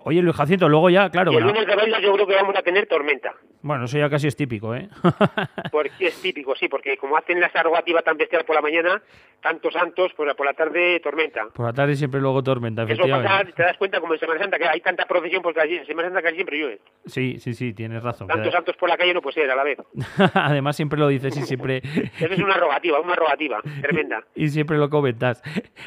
Oye, 0.00 0.22
Luis 0.22 0.36
Jacinto, 0.36 0.68
luego 0.68 0.90
ya, 0.90 1.10
claro. 1.10 1.32
Y 1.32 1.36
el 1.36 1.44
lunes 1.44 1.66
de 1.66 1.74
baile 1.74 2.02
yo 2.02 2.12
creo 2.12 2.26
que 2.26 2.34
vamos 2.34 2.56
a 2.56 2.62
tener 2.62 2.86
tormenta. 2.86 3.34
Bueno, 3.62 3.86
eso 3.86 3.96
ya 3.96 4.10
casi 4.10 4.28
es 4.28 4.36
típico, 4.36 4.74
¿eh? 4.74 4.90
porque 5.72 6.08
es 6.08 6.20
típico, 6.20 6.54
sí, 6.54 6.68
porque 6.68 6.98
como 6.98 7.16
hacen 7.16 7.40
la 7.40 7.50
arrogativa 7.54 8.02
tan 8.02 8.18
bestial 8.18 8.44
por 8.44 8.54
la 8.54 8.60
mañana, 8.60 9.00
tantos 9.40 9.72
santos, 9.72 10.12
por 10.12 10.26
la, 10.26 10.34
por 10.34 10.44
la 10.44 10.52
tarde 10.52 11.00
tormenta. 11.00 11.46
Por 11.54 11.64
la 11.64 11.72
tarde 11.72 11.96
siempre 11.96 12.20
luego 12.20 12.42
tormenta, 12.42 12.82
efectivamente. 12.82 13.26
Eso 13.26 13.38
pasa, 13.38 13.56
te 13.56 13.62
das 13.62 13.76
cuenta 13.78 14.00
como 14.00 14.12
en 14.12 14.20
Semana 14.20 14.40
Santa, 14.40 14.58
que 14.58 14.68
hay 14.68 14.80
tanta 14.80 15.06
procesión 15.06 15.42
porque 15.42 15.60
allí, 15.62 15.76
en 15.76 15.86
Semana 15.86 16.08
Santa 16.08 16.22
casi 16.22 16.34
siempre 16.34 16.58
llueve. 16.58 16.80
Sí, 17.06 17.38
sí, 17.40 17.54
sí, 17.54 17.72
tienes 17.72 18.02
razón. 18.02 18.28
Tantos 18.28 18.52
santos 18.52 18.76
por 18.76 18.88
la 18.88 18.98
calle 18.98 19.14
no 19.14 19.22
puede 19.22 19.34
ser 19.34 19.50
a 19.50 19.56
la 19.56 19.64
vez. 19.64 19.78
Además 20.34 20.76
siempre 20.76 20.98
lo 20.98 21.08
dices 21.08 21.34
y 21.36 21.42
siempre... 21.42 21.78
eso 22.20 22.32
es 22.34 22.38
una 22.38 22.54
arrogativa, 22.54 23.00
una 23.00 23.14
arrogativa, 23.14 23.62
tremenda. 23.80 24.24
y 24.34 24.48
siempre 24.48 24.76
lo 24.76 24.90
comentas. 24.90 25.42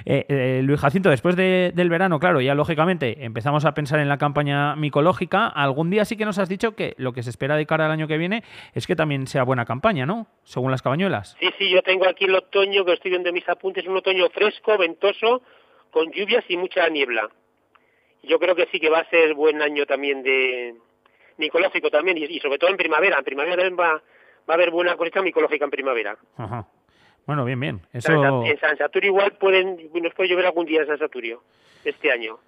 Eh, 0.06 0.26
eh, 0.30 0.62
Luis 0.64 0.80
Jacinto, 0.80 1.10
después 1.10 1.36
del 1.36 1.90
verano, 1.90 2.20
claro, 2.20 2.42
ya 2.42 2.56
lógicamente 2.56 3.24
empezamos 3.24 3.66
a 3.66 3.74
pensar 3.74 3.87
en 3.92 4.10
la 4.10 4.18
campaña 4.18 4.76
micológica. 4.76 5.48
Algún 5.48 5.90
día 5.90 6.06
sí 6.06 6.18
que 6.18 6.26
nos 6.26 6.40
has 6.40 6.50
dicho 6.50 6.76
que 6.76 6.94
lo 6.98 7.14
que 7.14 7.24
se 7.24 7.30
espera 7.30 7.56
de 7.56 7.66
cara 7.66 7.86
al 7.86 7.92
año 7.92 8.08
que 8.08 8.18
viene 8.18 8.44
es 8.74 8.88
que 8.88 8.96
también 8.96 9.28
sea 9.28 9.44
buena 9.44 9.66
campaña, 9.66 10.06
¿no? 10.06 10.28
Según 10.44 10.72
las 10.72 10.82
cabañuelas. 10.82 11.36
Sí, 11.40 11.50
sí, 11.58 11.70
yo 11.70 11.82
tengo 11.82 12.08
aquí 12.08 12.26
el 12.26 12.36
otoño, 12.36 12.86
que 12.86 12.94
estoy 12.94 13.12
viendo 13.12 13.30
en 13.30 13.36
mis 13.36 13.48
apuntes, 13.50 13.86
un 13.88 13.98
otoño 13.98 14.30
fresco, 14.30 14.78
ventoso, 14.78 15.42
con 15.92 16.12
lluvias 16.12 16.46
y 16.50 16.58
mucha 16.58 16.88
niebla. 16.90 17.30
Yo 18.24 18.40
creo 18.40 18.56
que 18.56 18.68
sí 18.72 18.80
que 18.80 18.90
va 18.90 19.00
a 19.00 19.10
ser 19.10 19.34
buen 19.34 19.62
año 19.62 19.86
también 19.86 20.24
de 20.24 20.76
micológico 21.38 21.90
también, 21.90 22.18
y, 22.18 22.40
sobre 22.40 22.58
todo 22.58 22.70
en 22.70 22.78
primavera. 22.78 23.18
En 23.20 23.24
primavera 23.24 23.56
también 23.56 23.80
va, 23.80 23.94
va 23.94 24.02
a 24.50 24.54
haber 24.54 24.72
buena 24.72 24.96
cosecha 24.96 25.22
micológica 25.22 25.66
en 25.66 25.72
primavera. 25.72 26.18
Ajá. 26.36 26.68
Bueno, 27.28 27.44
bien, 27.44 27.60
bien. 27.60 27.82
Eso... 27.92 28.46
En 28.46 28.60
San 28.60 28.78
Saturio 28.78 29.10
igual 29.10 29.34
pueden, 29.34 29.92
nos 29.94 30.14
puede 30.14 30.30
llover 30.30 30.46
algún 30.46 30.66
día 30.66 30.82
en 30.82 30.88
San 30.88 30.98
Saturio 30.98 31.44
este 31.84 32.12
año. 32.12 32.40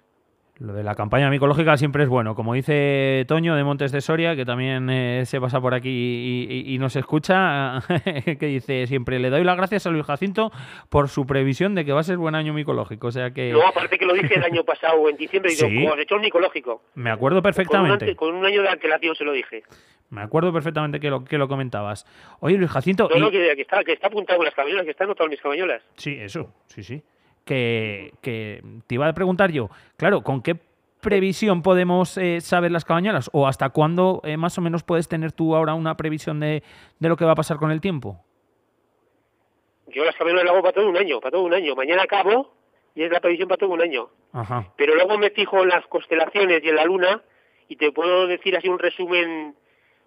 Lo 0.60 0.74
de 0.74 0.82
la 0.82 0.94
campaña 0.94 1.30
micológica 1.30 1.78
siempre 1.78 2.02
es 2.02 2.10
bueno. 2.10 2.34
Como 2.34 2.52
dice 2.52 3.24
Toño 3.26 3.56
de 3.56 3.64
Montes 3.64 3.92
de 3.92 4.02
Soria, 4.02 4.36
que 4.36 4.44
también 4.44 4.90
eh, 4.90 5.24
se 5.24 5.40
pasa 5.40 5.58
por 5.58 5.72
aquí 5.72 6.64
y, 6.66 6.76
nos 6.76 6.96
escucha, 6.96 7.82
que 8.04 8.46
dice 8.46 8.86
siempre 8.86 9.18
le 9.18 9.30
doy 9.30 9.42
las 9.42 9.56
gracias 9.56 9.86
a 9.86 9.90
Luis 9.90 10.04
Jacinto 10.04 10.52
por 10.90 11.08
su 11.08 11.26
previsión 11.26 11.74
de 11.74 11.86
que 11.86 11.92
va 11.92 12.00
a 12.00 12.02
ser 12.02 12.18
buen 12.18 12.34
año 12.34 12.52
micológico. 12.52 13.06
O 13.06 13.10
sea 13.10 13.30
que... 13.30 13.52
No, 13.52 13.66
aparte 13.66 13.96
que 13.98 14.04
lo 14.04 14.12
dije 14.12 14.34
el 14.34 14.44
año 14.44 14.62
pasado, 14.62 15.08
en 15.08 15.16
diciembre, 15.16 15.50
y 15.50 15.56
digo, 15.56 15.96
hecho 15.96 16.16
el 16.16 16.20
micológico. 16.20 16.82
Me 16.94 17.10
acuerdo 17.10 17.40
perfectamente. 17.40 18.14
Con 18.14 18.34
un, 18.34 18.44
año 18.44 18.60
de 18.60 18.68
antelación 18.68 19.14
se 19.14 19.24
lo 19.24 19.32
dije. 19.32 19.62
Me 20.10 20.20
acuerdo 20.20 20.52
perfectamente 20.52 21.00
que 21.00 21.08
lo, 21.08 21.24
que 21.24 21.38
lo 21.38 21.48
comentabas. 21.48 22.04
Oye, 22.40 22.58
Luis 22.58 22.70
Jacinto... 22.70 23.08
No, 23.08 23.18
no, 23.18 23.30
que, 23.30 23.52
está, 23.52 23.82
que 23.82 23.92
está 23.92 24.08
apuntado 24.08 24.40
en 24.40 24.44
las 24.44 24.54
cabañolas, 24.54 24.84
que 24.84 24.90
están 24.90 25.06
anotadas 25.06 25.30
mis 25.30 25.40
cabañolas. 25.40 25.82
Sí, 25.96 26.18
eso, 26.20 26.52
sí, 26.66 26.82
sí 26.82 27.02
que, 27.44 28.12
te 28.86 28.94
iba 28.94 29.08
a 29.08 29.12
preguntar 29.12 29.50
yo, 29.50 29.70
claro, 29.96 30.22
¿con 30.22 30.42
qué 30.42 30.56
previsión 31.00 31.62
podemos 31.62 32.16
eh, 32.18 32.40
saber 32.40 32.70
las 32.70 32.84
cabañuelas? 32.84 33.30
¿O 33.32 33.46
hasta 33.46 33.70
cuándo 33.70 34.20
eh, 34.24 34.36
más 34.36 34.56
o 34.58 34.60
menos 34.60 34.82
puedes 34.82 35.08
tener 35.08 35.32
tú 35.32 35.56
ahora 35.56 35.74
una 35.74 35.96
previsión 35.96 36.40
de, 36.40 36.62
de, 36.98 37.08
lo 37.08 37.16
que 37.16 37.24
va 37.24 37.32
a 37.32 37.36
pasar 37.36 37.56
con 37.56 37.70
el 37.70 37.80
tiempo? 37.80 38.22
Yo 39.88 40.04
las 40.04 40.14
cabañuelas 40.14 40.44
las 40.44 40.52
hago 40.52 40.62
para 40.62 40.74
todo 40.74 40.88
un 40.88 40.96
año, 40.96 41.20
para 41.20 41.32
todo 41.32 41.42
un 41.42 41.54
año. 41.54 41.74
Mañana 41.74 42.02
acabo 42.04 42.54
y 42.94 43.02
es 43.02 43.10
la 43.10 43.20
previsión 43.20 43.48
para 43.48 43.58
todo 43.58 43.70
un 43.70 43.82
año. 43.82 44.08
Ajá. 44.32 44.72
Pero 44.76 44.94
luego 44.94 45.18
me 45.18 45.30
fijo 45.30 45.62
en 45.62 45.68
las 45.68 45.86
constelaciones 45.86 46.62
y 46.62 46.68
en 46.68 46.76
la 46.76 46.84
luna 46.84 47.22
y 47.68 47.76
te 47.76 47.92
puedo 47.92 48.26
decir 48.26 48.56
así 48.56 48.68
un 48.68 48.78
resumen, 48.78 49.54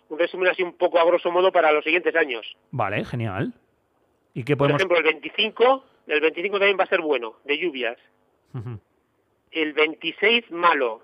un 0.10 0.20
resumen 0.20 0.50
así 0.50 0.64
un 0.64 0.74
poco 0.74 1.00
a 1.00 1.06
grosso 1.06 1.32
modo 1.32 1.52
para 1.52 1.72
los 1.72 1.84
siguientes 1.84 2.16
años. 2.16 2.46
Vale, 2.72 3.04
genial. 3.06 3.54
¿Y 4.34 4.44
qué 4.44 4.56
Por 4.56 4.68
podemos...? 4.68 4.82
ejemplo, 4.82 4.98
el 4.98 5.04
25, 5.04 5.84
el 6.08 6.22
25 6.22 6.60
también 6.60 6.78
va 6.80 6.84
a 6.84 6.90
ser 6.90 7.02
bueno, 7.02 7.36
de 7.46 7.58
lluvias. 7.58 7.98
El 9.52 9.74
26 9.74 10.52
malo. 10.52 11.02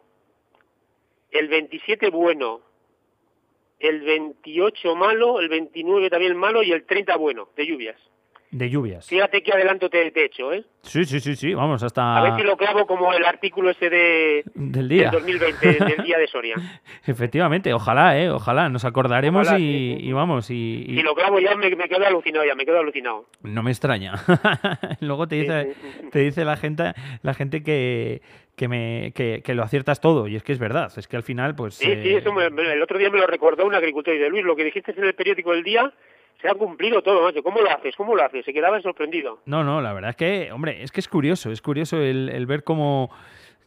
El 1.32 1.48
27 1.48 2.10
bueno. 2.10 2.62
El 3.80 4.02
28 4.02 4.96
malo, 4.96 5.40
el 5.40 5.48
29 5.48 6.10
también 6.10 6.36
malo 6.36 6.64
y 6.64 6.72
el 6.72 6.86
30 6.86 7.16
bueno, 7.16 7.50
de 7.56 7.66
lluvias. 7.66 7.98
De 8.52 8.68
lluvias. 8.68 9.08
Fíjate 9.08 9.44
qué 9.44 9.52
adelanto 9.52 9.90
te, 9.92 10.02
he 10.08 10.26
hecho, 10.26 10.52
¿eh? 10.52 10.64
Sí, 10.82 11.06
sí, 11.06 11.20
sí, 11.20 11.36
sí, 11.36 11.54
vamos, 11.54 11.84
A 11.84 11.86
hasta 11.86 12.20
ver 12.24 12.36
si 12.38 12.42
lo 12.44 12.58
clavo 12.58 12.88
como 12.88 13.14
el 13.14 13.24
artículo 13.24 13.70
ese 13.70 13.92
de, 13.92 14.44
del 14.56 14.72
del 14.72 14.90
día. 14.90 15.12
2020, 15.12 15.74
del 15.86 15.98
día 16.04 16.18
de 16.18 16.26
Soria. 16.28 16.56
Efectivamente, 17.06 17.72
ojalá, 17.74 18.20
¿eh? 18.20 18.30
Ojalá, 18.32 18.68
nos 18.70 18.86
acordaremos 18.86 19.46
Ojalá, 19.48 19.60
y, 19.60 19.64
sí, 19.64 19.98
sí. 20.02 20.08
y 20.08 20.12
vamos, 20.14 20.50
y, 20.50 20.84
y 20.88 20.96
Si 20.96 21.02
lo 21.04 21.14
clavo 21.14 21.40
ya 21.40 21.56
me, 21.56 21.70
me 21.76 21.88
quedo 21.88 22.06
alucinado, 22.08 22.46
ya 22.46 22.56
me 22.56 22.66
quedo 22.66 22.80
alucinado. 22.80 23.26
no 23.44 23.62
me 23.62 23.70
extraña. 23.72 24.14
Luego 25.00 25.28
te 25.28 25.36
dice, 25.36 25.74
Sí, 25.74 26.10
te 26.12 26.20
dice 26.20 26.44
la 26.46 26.58
gente, 26.58 26.94
la 27.22 27.34
gente 27.36 27.62
que, 27.64 28.22
que, 28.56 28.68
me, 28.68 29.12
que, 29.14 29.42
que 29.44 29.54
lo 29.54 29.64
aciertas 29.64 30.02
todo, 30.02 30.28
y 30.28 30.36
es 30.36 30.44
que 30.44 30.54
es 30.54 30.60
verdad, 30.60 30.92
es 30.98 31.08
que 31.08 31.18
al 31.18 31.24
final, 31.24 31.56
pues... 31.56 31.76
Sí, 31.76 31.86
sí, 31.86 31.92
eh, 31.92 32.18
eso 32.18 32.34
me- 32.34 32.50
me- 32.50 32.74
el 32.74 32.82
otro 32.82 32.98
día 32.98 33.10
me 33.12 33.20
lo 33.20 33.28
recordó 33.28 33.66
un 33.66 33.76
agricultor 33.76 34.16
y 34.16 34.18
de 34.18 34.30
Luis, 34.30 34.44
lo 34.44 34.56
que 34.56 34.64
dijiste 34.64 34.92
en 34.98 35.04
el 35.04 35.14
periódico 35.14 35.52
del 35.52 35.64
día 35.64 35.92
se 36.42 36.48
ha 36.48 36.54
cumplido 36.54 37.02
todo, 37.02 37.24
macho. 37.24 37.44
¿Cómo 37.44 37.60
lo 37.60 37.70
haces? 37.70 37.96
¿Cómo 37.96 38.16
lo 38.16 38.24
haces? 38.24 38.46
Se 38.46 38.54
quedaba 38.54 38.82
sorprendido. 38.82 39.40
No, 39.46 39.64
no, 39.64 39.82
la 39.82 39.94
verdad 39.94 40.12
es 40.12 40.16
que, 40.16 40.52
hombre, 40.52 40.84
es 40.84 40.92
que 40.92 41.00
es 41.00 41.08
curioso, 41.08 41.52
es 41.52 41.62
curioso 41.62 41.98
el, 41.98 42.30
el 42.30 42.46
ver 42.46 42.64
cómo, 42.64 43.10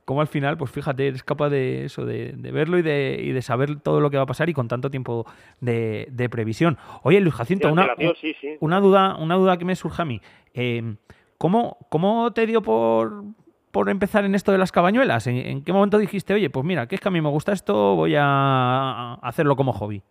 cómo 0.05 0.21
al 0.21 0.27
final, 0.27 0.57
pues 0.57 0.71
fíjate, 0.71 1.09
eres 1.09 1.23
capaz 1.23 1.51
de 1.51 1.85
eso, 1.85 2.07
de, 2.07 2.33
de 2.33 2.53
verlo 2.53 2.79
y 2.79 2.83
de, 2.83 3.19
y 3.23 3.33
de 3.33 3.43
saber 3.43 3.81
todo 3.81 4.01
lo 4.01 4.11
que 4.11 4.17
va 4.17 4.23
a 4.23 4.27
pasar 4.27 4.49
y 4.49 4.55
con 4.55 4.69
tanto 4.69 4.91
tiempo 4.91 5.27
de, 5.61 6.09
de 6.11 6.29
previsión. 6.29 6.79
Oye, 7.03 7.21
Luis 7.21 7.35
Jacinto, 7.35 7.71
una, 7.71 7.83
antelación, 7.83 8.15
sí, 8.21 8.35
sí. 8.41 8.57
una 8.61 8.81
duda, 8.81 9.17
una 9.17 9.35
duda 9.35 9.59
que 9.59 9.65
me 9.65 9.77
surge 9.77 10.01
a 10.01 10.05
mí. 10.07 10.21
Eh, 10.55 10.97
¿cómo, 11.37 11.77
¿Cómo 11.91 12.33
te 12.33 12.47
dio 12.47 12.63
por, 12.63 13.25
por 13.71 13.91
empezar 13.91 14.25
en 14.25 14.35
esto 14.35 14.51
de 14.51 14.59
las 14.59 14.73
cabañuelas? 14.73 15.27
¿En, 15.27 15.37
en 15.37 15.63
qué 15.63 15.73
momento 15.75 15.99
dijiste, 15.99 16.33
oye, 16.33 16.49
pues 16.49 16.65
mira, 16.65 16.87
que 16.87 16.95
es 16.95 17.01
que 17.03 17.09
a 17.09 17.13
mí 17.13 17.21
me 17.21 17.29
gusta 17.29 17.53
esto, 17.53 17.97
voy 17.97 18.15
a 18.17 19.15
hacerlo 19.15 19.57
como 19.57 19.73
hobby? 19.75 20.03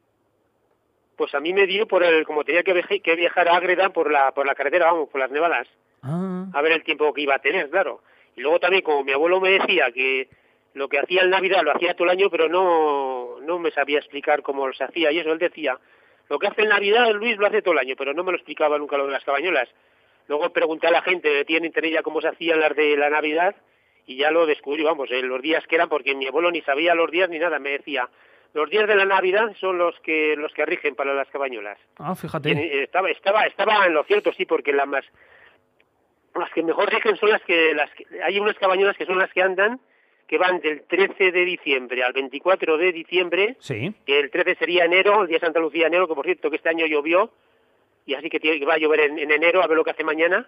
Pues 1.22 1.36
a 1.36 1.40
mí 1.40 1.54
me 1.54 1.68
dio 1.68 1.86
por 1.86 2.04
el, 2.04 2.26
como 2.26 2.44
tenía 2.44 2.64
que, 2.64 2.74
viajar 3.16 3.48
a 3.48 3.56
Ágreda 3.56 3.90
por 3.90 4.12
la, 4.12 4.32
por 4.32 4.44
la 4.44 4.56
carretera, 4.56 4.88
vamos, 4.88 5.08
por 5.08 5.22
las 5.22 5.30
nevadas, 5.30 5.68
Ah, 6.02 6.48
a 6.52 6.62
ver 6.64 6.72
el 6.72 6.84
tiempo 6.84 7.14
que 7.14 7.22
iba 7.22 7.36
a 7.36 7.40
tener, 7.40 7.70
claro. 7.70 8.02
Y 8.36 8.42
luego 8.42 8.60
también, 8.60 8.82
como 8.82 9.04
mi 9.04 9.12
abuelo 9.12 9.40
me 9.40 9.52
decía 9.52 9.92
que 9.92 10.30
lo 10.74 10.90
que 10.90 10.98
hacía 10.98 11.22
en 11.22 11.30
Navidad 11.30 11.62
lo 11.62 11.76
hacía 11.76 11.94
todo 11.94 12.06
el 12.06 12.18
año, 12.18 12.32
pero 12.32 12.50
no, 12.50 13.40
no 13.40 13.60
me 13.60 13.70
sabía 13.70 14.00
explicar 14.00 14.42
cómo 14.42 14.74
se 14.74 14.84
hacía 14.84 15.12
y 15.12 15.20
eso, 15.20 15.32
él 15.32 15.38
decía, 15.38 15.78
lo 16.28 16.40
que 16.40 16.48
hace 16.48 16.64
en 16.64 16.70
Navidad 16.70 17.12
Luis 17.12 17.38
lo 17.38 17.46
hace 17.46 17.62
todo 17.62 17.74
el 17.74 17.80
año, 17.82 17.94
pero 17.96 18.16
no 18.16 18.24
me 18.24 18.32
lo 18.32 18.38
explicaba 18.40 18.80
nunca 18.80 18.98
lo 18.98 19.06
de 19.06 19.12
las 19.12 19.24
cabañuelas. 19.24 19.70
Luego 20.28 20.50
pregunté 20.50 20.88
a 20.88 20.92
la 20.92 21.04
gente, 21.04 21.46
tiene 21.46 21.68
internet 21.68 21.94
ya 21.94 22.02
cómo 22.02 22.20
se 22.22 22.30
hacían 22.30 22.60
las 22.60 22.76
de 22.76 22.98
la 22.98 23.12
Navidad 23.12 23.56
y 24.08 24.16
ya 24.16 24.32
lo 24.32 24.48
descubrí, 24.48 24.82
vamos, 24.82 25.12
los 25.12 25.42
días 25.44 25.68
que 25.68 25.76
eran, 25.76 25.88
porque 25.88 26.16
mi 26.16 26.26
abuelo 26.26 26.50
ni 26.50 26.62
sabía 26.62 26.96
los 26.96 27.12
días 27.12 27.30
ni 27.30 27.38
nada, 27.38 27.60
me 27.60 27.70
decía, 27.70 28.10
los 28.54 28.70
días 28.70 28.88
de 28.88 28.96
la 28.96 29.06
Navidad 29.06 29.56
son 29.60 29.78
los 29.78 30.00
que 30.02 30.36
los 30.38 30.54
que 30.54 30.66
rigen 30.66 30.96
para 30.96 31.14
las 31.14 31.30
cabañuelas. 31.30 31.78
ah, 31.98 32.16
fíjate. 32.16 32.52
eh, 32.52 32.84
estaba, 32.84 33.10
estaba, 33.10 33.44
estaba 33.46 33.86
en 33.86 33.94
lo 33.94 34.04
cierto, 34.04 34.32
sí, 34.34 34.46
porque 34.46 34.74
las 34.74 34.88
más 34.88 35.06
las 36.36 36.50
que 36.52 36.64
mejor 36.64 36.90
rigen 36.90 37.18
son 37.18 37.30
las 37.30 37.42
que, 37.44 37.74
las 37.74 37.92
que 37.94 38.06
hay 38.24 38.40
unas 38.40 38.58
cabañuelas 38.58 38.96
que 38.98 39.06
son 39.06 39.18
las 39.20 39.32
que 39.34 39.42
andan 39.42 39.80
que 40.28 40.38
van 40.38 40.62
del 40.62 40.84
13 40.84 41.32
de 41.34 41.44
diciembre 41.44 42.04
al 42.04 42.14
24 42.14 42.78
de 42.78 42.94
diciembre, 42.94 43.58
Sí, 43.60 43.94
que 44.06 44.18
el 44.18 44.32
13 44.32 44.56
sería 44.56 44.86
enero, 44.86 45.22
el 45.24 45.28
día 45.28 45.40
de 45.40 45.46
Santa 45.46 45.60
Lucía 45.60 45.88
enero, 45.88 46.08
que 46.08 46.16
por 46.16 46.24
cierto 46.24 46.50
que 46.50 46.56
este 46.56 46.70
año 46.70 46.86
llovió, 46.86 47.32
y 48.06 48.14
así 48.14 48.30
que 48.30 48.40
tiene- 48.40 48.58
que 48.58 48.66
va 48.66 48.76
a 48.76 48.78
llover 48.78 49.02
en, 49.02 49.20
en 49.20 49.30
enero, 49.30 49.62
a 49.62 49.68
ver 49.68 49.76
lo 49.76 49.84
que 49.84 49.92
hace 49.92 50.06
mañana, 50.06 50.48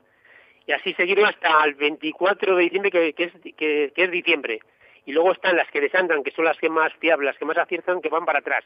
y 0.66 0.72
así 0.72 0.94
seguirlo 0.94 1.26
hasta 1.26 1.66
el 1.66 1.74
24 1.74 2.56
de 2.56 2.64
diciembre, 2.64 2.92
que, 2.92 3.12
que 3.12 3.24
es, 3.26 3.34
que, 3.58 3.92
que 3.94 4.04
es 4.06 4.10
diciembre. 4.12 4.60
Y 5.06 5.12
luego 5.12 5.32
están 5.34 5.56
las 5.58 5.70
que 5.70 5.82
desandan, 5.82 6.24
que 6.24 6.32
son 6.32 6.46
las 6.46 6.58
que 6.58 6.70
más 6.70 6.94
fiables, 6.96 7.26
las 7.28 7.38
que 7.38 7.46
más 7.46 7.58
aciertan, 7.58 8.02
que 8.02 8.10
van 8.10 8.26
para 8.26 8.40
atrás, 8.40 8.64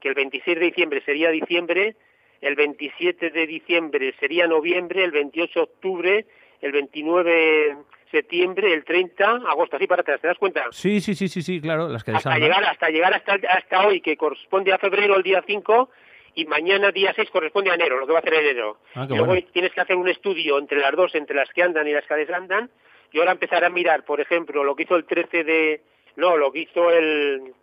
que 0.00 0.08
el 0.08 0.14
26 0.14 0.58
de 0.58 0.64
diciembre 0.66 1.00
sería 1.04 1.30
diciembre, 1.30 1.96
el 2.40 2.54
27 2.54 3.30
de 3.30 3.46
diciembre 3.46 4.14
sería 4.20 4.46
noviembre, 4.46 5.02
el 5.04 5.10
28 5.12 5.62
octubre, 5.62 6.26
el 6.60 6.72
29 6.72 7.76
septiembre, 8.10 8.72
el 8.72 8.84
30 8.84 9.24
agosto, 9.48 9.76
así 9.76 9.86
para 9.86 10.00
atrás, 10.02 10.20
¿te 10.20 10.28
das 10.28 10.38
cuenta? 10.38 10.64
sí, 10.70 11.00
sí, 11.00 11.14
sí, 11.14 11.28
sí, 11.28 11.42
sí, 11.42 11.60
claro, 11.60 11.88
las 11.88 12.04
que 12.04 12.12
hasta 12.12 12.30
desandan. 12.30 12.40
llegar 12.48 12.64
hasta 12.64 12.88
llegar 12.90 13.14
hasta, 13.14 13.34
hasta 13.50 13.86
hoy 13.86 14.00
que 14.00 14.16
corresponde 14.16 14.72
a 14.72 14.78
febrero 14.78 15.16
el 15.16 15.22
día 15.22 15.42
5 15.46 15.90
y 16.34 16.44
mañana 16.46 16.90
día 16.92 17.12
6 17.14 17.28
corresponde 17.30 17.70
a 17.70 17.74
enero 17.74 17.98
lo 17.98 18.06
que 18.06 18.12
va 18.12 18.18
a 18.18 18.22
hacer 18.22 18.34
enero 18.34 18.78
Ah, 18.94 19.04
y 19.04 19.08
luego 19.14 19.26
bueno. 19.26 19.46
tienes 19.52 19.72
que 19.72 19.80
hacer 19.80 19.96
un 19.96 20.08
estudio 20.08 20.58
entre 20.58 20.78
las 20.80 20.92
dos 20.92 21.14
entre 21.14 21.36
las 21.36 21.50
que 21.50 21.62
andan 21.62 21.86
y 21.88 21.92
las 21.92 22.06
que 22.06 22.14
desandan 22.14 22.70
y 23.12 23.18
ahora 23.18 23.32
empezar 23.32 23.64
a 23.64 23.70
mirar 23.70 24.04
por 24.04 24.20
ejemplo 24.20 24.64
lo 24.64 24.74
que 24.76 24.82
hizo 24.84 24.96
el 24.96 25.04
13 25.04 25.44
de 25.44 25.80
no 26.16 26.36
lo 26.36 26.50
que 26.52 26.60
hizo 26.60 26.90
el 26.90 27.54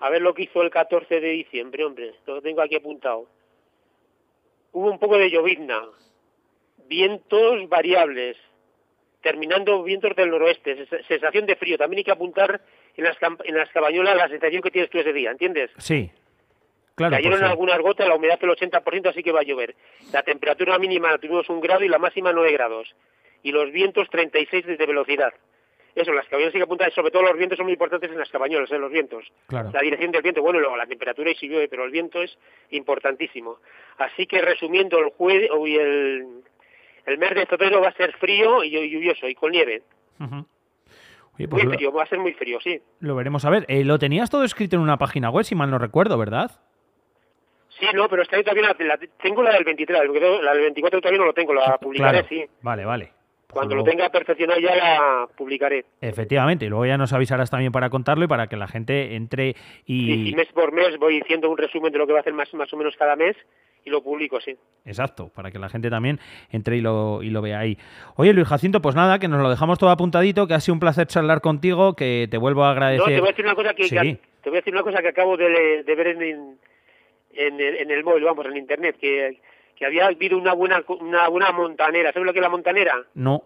a 0.00 0.10
ver 0.10 0.22
lo 0.22 0.34
que 0.34 0.42
hizo 0.44 0.62
el 0.62 0.70
14 0.70 1.20
de 1.20 1.28
diciembre 1.30 1.84
hombre 1.84 2.14
lo 2.26 2.40
tengo 2.42 2.60
aquí 2.62 2.76
apuntado 2.76 3.26
hubo 4.72 4.90
un 4.90 4.98
poco 4.98 5.18
de 5.18 5.30
llovizna 5.30 5.84
vientos 6.88 7.68
variables 7.68 8.36
terminando 9.22 9.82
vientos 9.84 10.16
del 10.16 10.30
noroeste, 10.30 10.76
sens- 10.88 11.06
sensación 11.06 11.46
de 11.46 11.54
frío. 11.54 11.78
También 11.78 11.98
hay 11.98 12.04
que 12.04 12.10
apuntar 12.10 12.60
en 12.96 13.04
las, 13.04 13.16
en 13.44 13.56
las 13.56 13.70
cabañuelas 13.70 14.16
la 14.16 14.28
sensación 14.28 14.60
que 14.62 14.72
tienes 14.72 14.90
tú 14.90 14.98
ese 14.98 15.12
día, 15.12 15.30
¿entiendes? 15.30 15.70
Sí, 15.78 16.10
claro. 16.96 17.12
Cayeron 17.12 17.38
pues 17.38 17.46
sí. 17.46 17.50
algunas 17.52 17.78
gotas, 17.80 18.08
la 18.08 18.16
humedad 18.16 18.40
del 18.40 18.50
80%, 18.50 19.06
así 19.10 19.22
que 19.22 19.30
va 19.30 19.38
a 19.40 19.44
llover. 19.44 19.76
La 20.12 20.24
temperatura 20.24 20.76
mínima 20.80 21.12
la 21.12 21.18
tuvimos 21.18 21.48
un 21.50 21.60
grado 21.60 21.84
y 21.84 21.88
la 21.88 21.98
máxima 21.98 22.32
9 22.32 22.50
grados. 22.50 22.92
Y 23.42 23.52
los 23.52 23.70
vientos 23.72 24.08
36 24.10 24.66
de 24.66 24.86
velocidad. 24.86 25.32
Eso, 25.94 26.12
las 26.12 26.24
cabañuelas 26.26 26.54
hay 26.54 26.60
que 26.60 26.64
apuntar, 26.64 26.90
sobre 26.92 27.10
todo 27.10 27.22
los 27.22 27.36
vientos 27.36 27.58
son 27.58 27.66
muy 27.66 27.74
importantes 27.74 28.10
en 28.10 28.18
las 28.18 28.30
cabañuelas, 28.30 28.70
¿eh? 28.72 28.78
los 28.78 28.90
vientos. 28.90 29.30
Claro. 29.48 29.70
La 29.74 29.80
dirección 29.82 30.10
del 30.10 30.22
viento, 30.22 30.40
bueno, 30.40 30.58
y 30.58 30.62
luego 30.62 30.76
la 30.76 30.86
temperatura 30.86 31.30
y 31.30 31.34
si 31.34 31.48
llueve, 31.48 31.68
pero 31.68 31.84
el 31.84 31.90
viento 31.90 32.22
es 32.22 32.38
importantísimo. 32.70 33.58
Así 33.98 34.26
que 34.26 34.40
resumiendo, 34.40 34.98
el 34.98 35.10
jueves 35.10 35.50
y 35.66 35.76
el, 35.76 36.26
el 37.04 37.18
mes 37.18 37.34
de 37.34 37.44
febrero 37.44 37.82
va 37.82 37.88
a 37.88 37.92
ser 37.92 38.12
frío 38.16 38.64
y 38.64 38.70
lluvioso 38.70 39.28
y 39.28 39.34
con 39.34 39.50
nieve. 39.52 39.82
Oye, 40.18 41.48
pues 41.48 41.62
Muy 41.64 41.72
lo, 41.72 41.76
frío, 41.78 41.92
va 41.92 42.02
a 42.04 42.06
ser 42.06 42.18
muy 42.20 42.32
frío, 42.34 42.58
sí. 42.60 42.80
lo 43.00 43.14
veremos 43.14 43.44
a 43.44 43.50
ver. 43.50 43.64
Eh, 43.68 43.84
lo 43.84 43.98
tenías 43.98 44.30
todo 44.30 44.44
escrito 44.44 44.76
en 44.76 44.82
una 44.82 44.96
página 44.98 45.28
web, 45.30 45.44
si 45.44 45.54
mal 45.54 45.70
no 45.70 45.78
recuerdo, 45.78 46.16
¿verdad? 46.16 46.50
Sí, 47.80 47.86
no, 47.94 48.08
pero 48.08 48.22
esta 48.22 48.40
todavía 48.42 48.62
la, 48.78 48.84
la- 48.86 48.98
tengo 49.20 49.42
la 49.42 49.52
del 49.54 49.64
23, 49.64 49.98
la 49.98 50.04
del- 50.12 50.44
la 50.44 50.52
del 50.52 50.60
24 50.62 51.00
todavía 51.00 51.18
no 51.20 51.26
lo 51.26 51.32
tengo, 51.34 51.52
la 51.54 51.76
publicaré, 51.78 52.22
Claro. 52.24 52.28
sí. 52.28 52.44
Vale, 52.60 52.84
vale. 52.84 53.12
Cuando 53.52 53.74
lo 53.74 53.84
tenga 53.84 54.08
perfeccionado 54.10 54.58
ya 54.60 54.74
la 54.76 55.28
publicaré. 55.36 55.84
Efectivamente, 56.00 56.64
y 56.66 56.68
luego 56.68 56.86
ya 56.86 56.96
nos 56.96 57.12
avisarás 57.12 57.50
también 57.50 57.70
para 57.72 57.90
contarlo 57.90 58.24
y 58.24 58.28
para 58.28 58.46
que 58.46 58.56
la 58.56 58.66
gente 58.66 59.14
entre 59.14 59.54
y... 59.86 60.06
Sí, 60.06 60.24
sí, 60.30 60.34
mes 60.34 60.48
por 60.54 60.72
mes 60.72 60.96
voy 60.98 61.16
diciendo 61.20 61.50
un 61.50 61.58
resumen 61.58 61.92
de 61.92 61.98
lo 61.98 62.06
que 62.06 62.12
va 62.12 62.18
a 62.18 62.22
hacer 62.22 62.32
más, 62.32 62.52
más 62.54 62.72
o 62.72 62.76
menos 62.76 62.96
cada 62.96 63.14
mes 63.16 63.36
y 63.84 63.90
lo 63.90 64.02
publico, 64.02 64.40
sí. 64.40 64.56
Exacto, 64.84 65.28
para 65.34 65.50
que 65.50 65.58
la 65.58 65.68
gente 65.68 65.90
también 65.90 66.18
entre 66.50 66.76
y 66.76 66.80
lo, 66.80 67.22
y 67.22 67.30
lo 67.30 67.42
vea 67.42 67.58
ahí. 67.58 67.76
Oye, 68.16 68.32
Luis 68.32 68.46
Jacinto, 68.48 68.80
pues 68.80 68.94
nada, 68.94 69.18
que 69.18 69.28
nos 69.28 69.42
lo 69.42 69.50
dejamos 69.50 69.78
todo 69.78 69.90
apuntadito, 69.90 70.46
que 70.46 70.54
ha 70.54 70.60
sido 70.60 70.74
un 70.74 70.80
placer 70.80 71.06
charlar 71.08 71.40
contigo, 71.40 71.94
que 71.94 72.28
te 72.30 72.38
vuelvo 72.38 72.62
a 72.64 72.68
No, 72.68 72.72
agradecer. 72.72 73.06
te 73.14 73.20
voy 73.20 73.28
a 73.28 73.32
decir 73.32 73.44
una 73.44 73.54
cosa 73.54 73.74
que, 73.74 73.84
Sí. 73.84 73.96
que- 73.96 74.18
te 74.42 74.50
voy 74.50 74.56
a 74.58 74.60
decir 74.60 74.72
una 74.72 74.82
cosa 74.82 75.02
que 75.02 75.08
acabo 75.08 75.36
de, 75.36 75.82
de 75.84 75.94
ver 75.94 76.06
en, 76.08 76.22
en, 76.22 76.58
en 77.34 77.60
el, 77.60 77.76
en 77.76 77.90
el 77.90 78.04
móvil, 78.04 78.24
vamos, 78.24 78.46
en 78.46 78.56
internet, 78.56 78.96
que, 79.00 79.38
que 79.82 79.86
había 79.86 80.06
habido 80.06 80.38
una 80.38 80.52
buena 80.52 80.80
una 81.00 81.26
buena 81.28 81.50
montanera. 81.50 82.12
¿Sabes 82.12 82.24
lo 82.24 82.32
que 82.32 82.38
es 82.38 82.42
la 82.44 82.48
montanera? 82.48 82.94
No. 83.14 83.42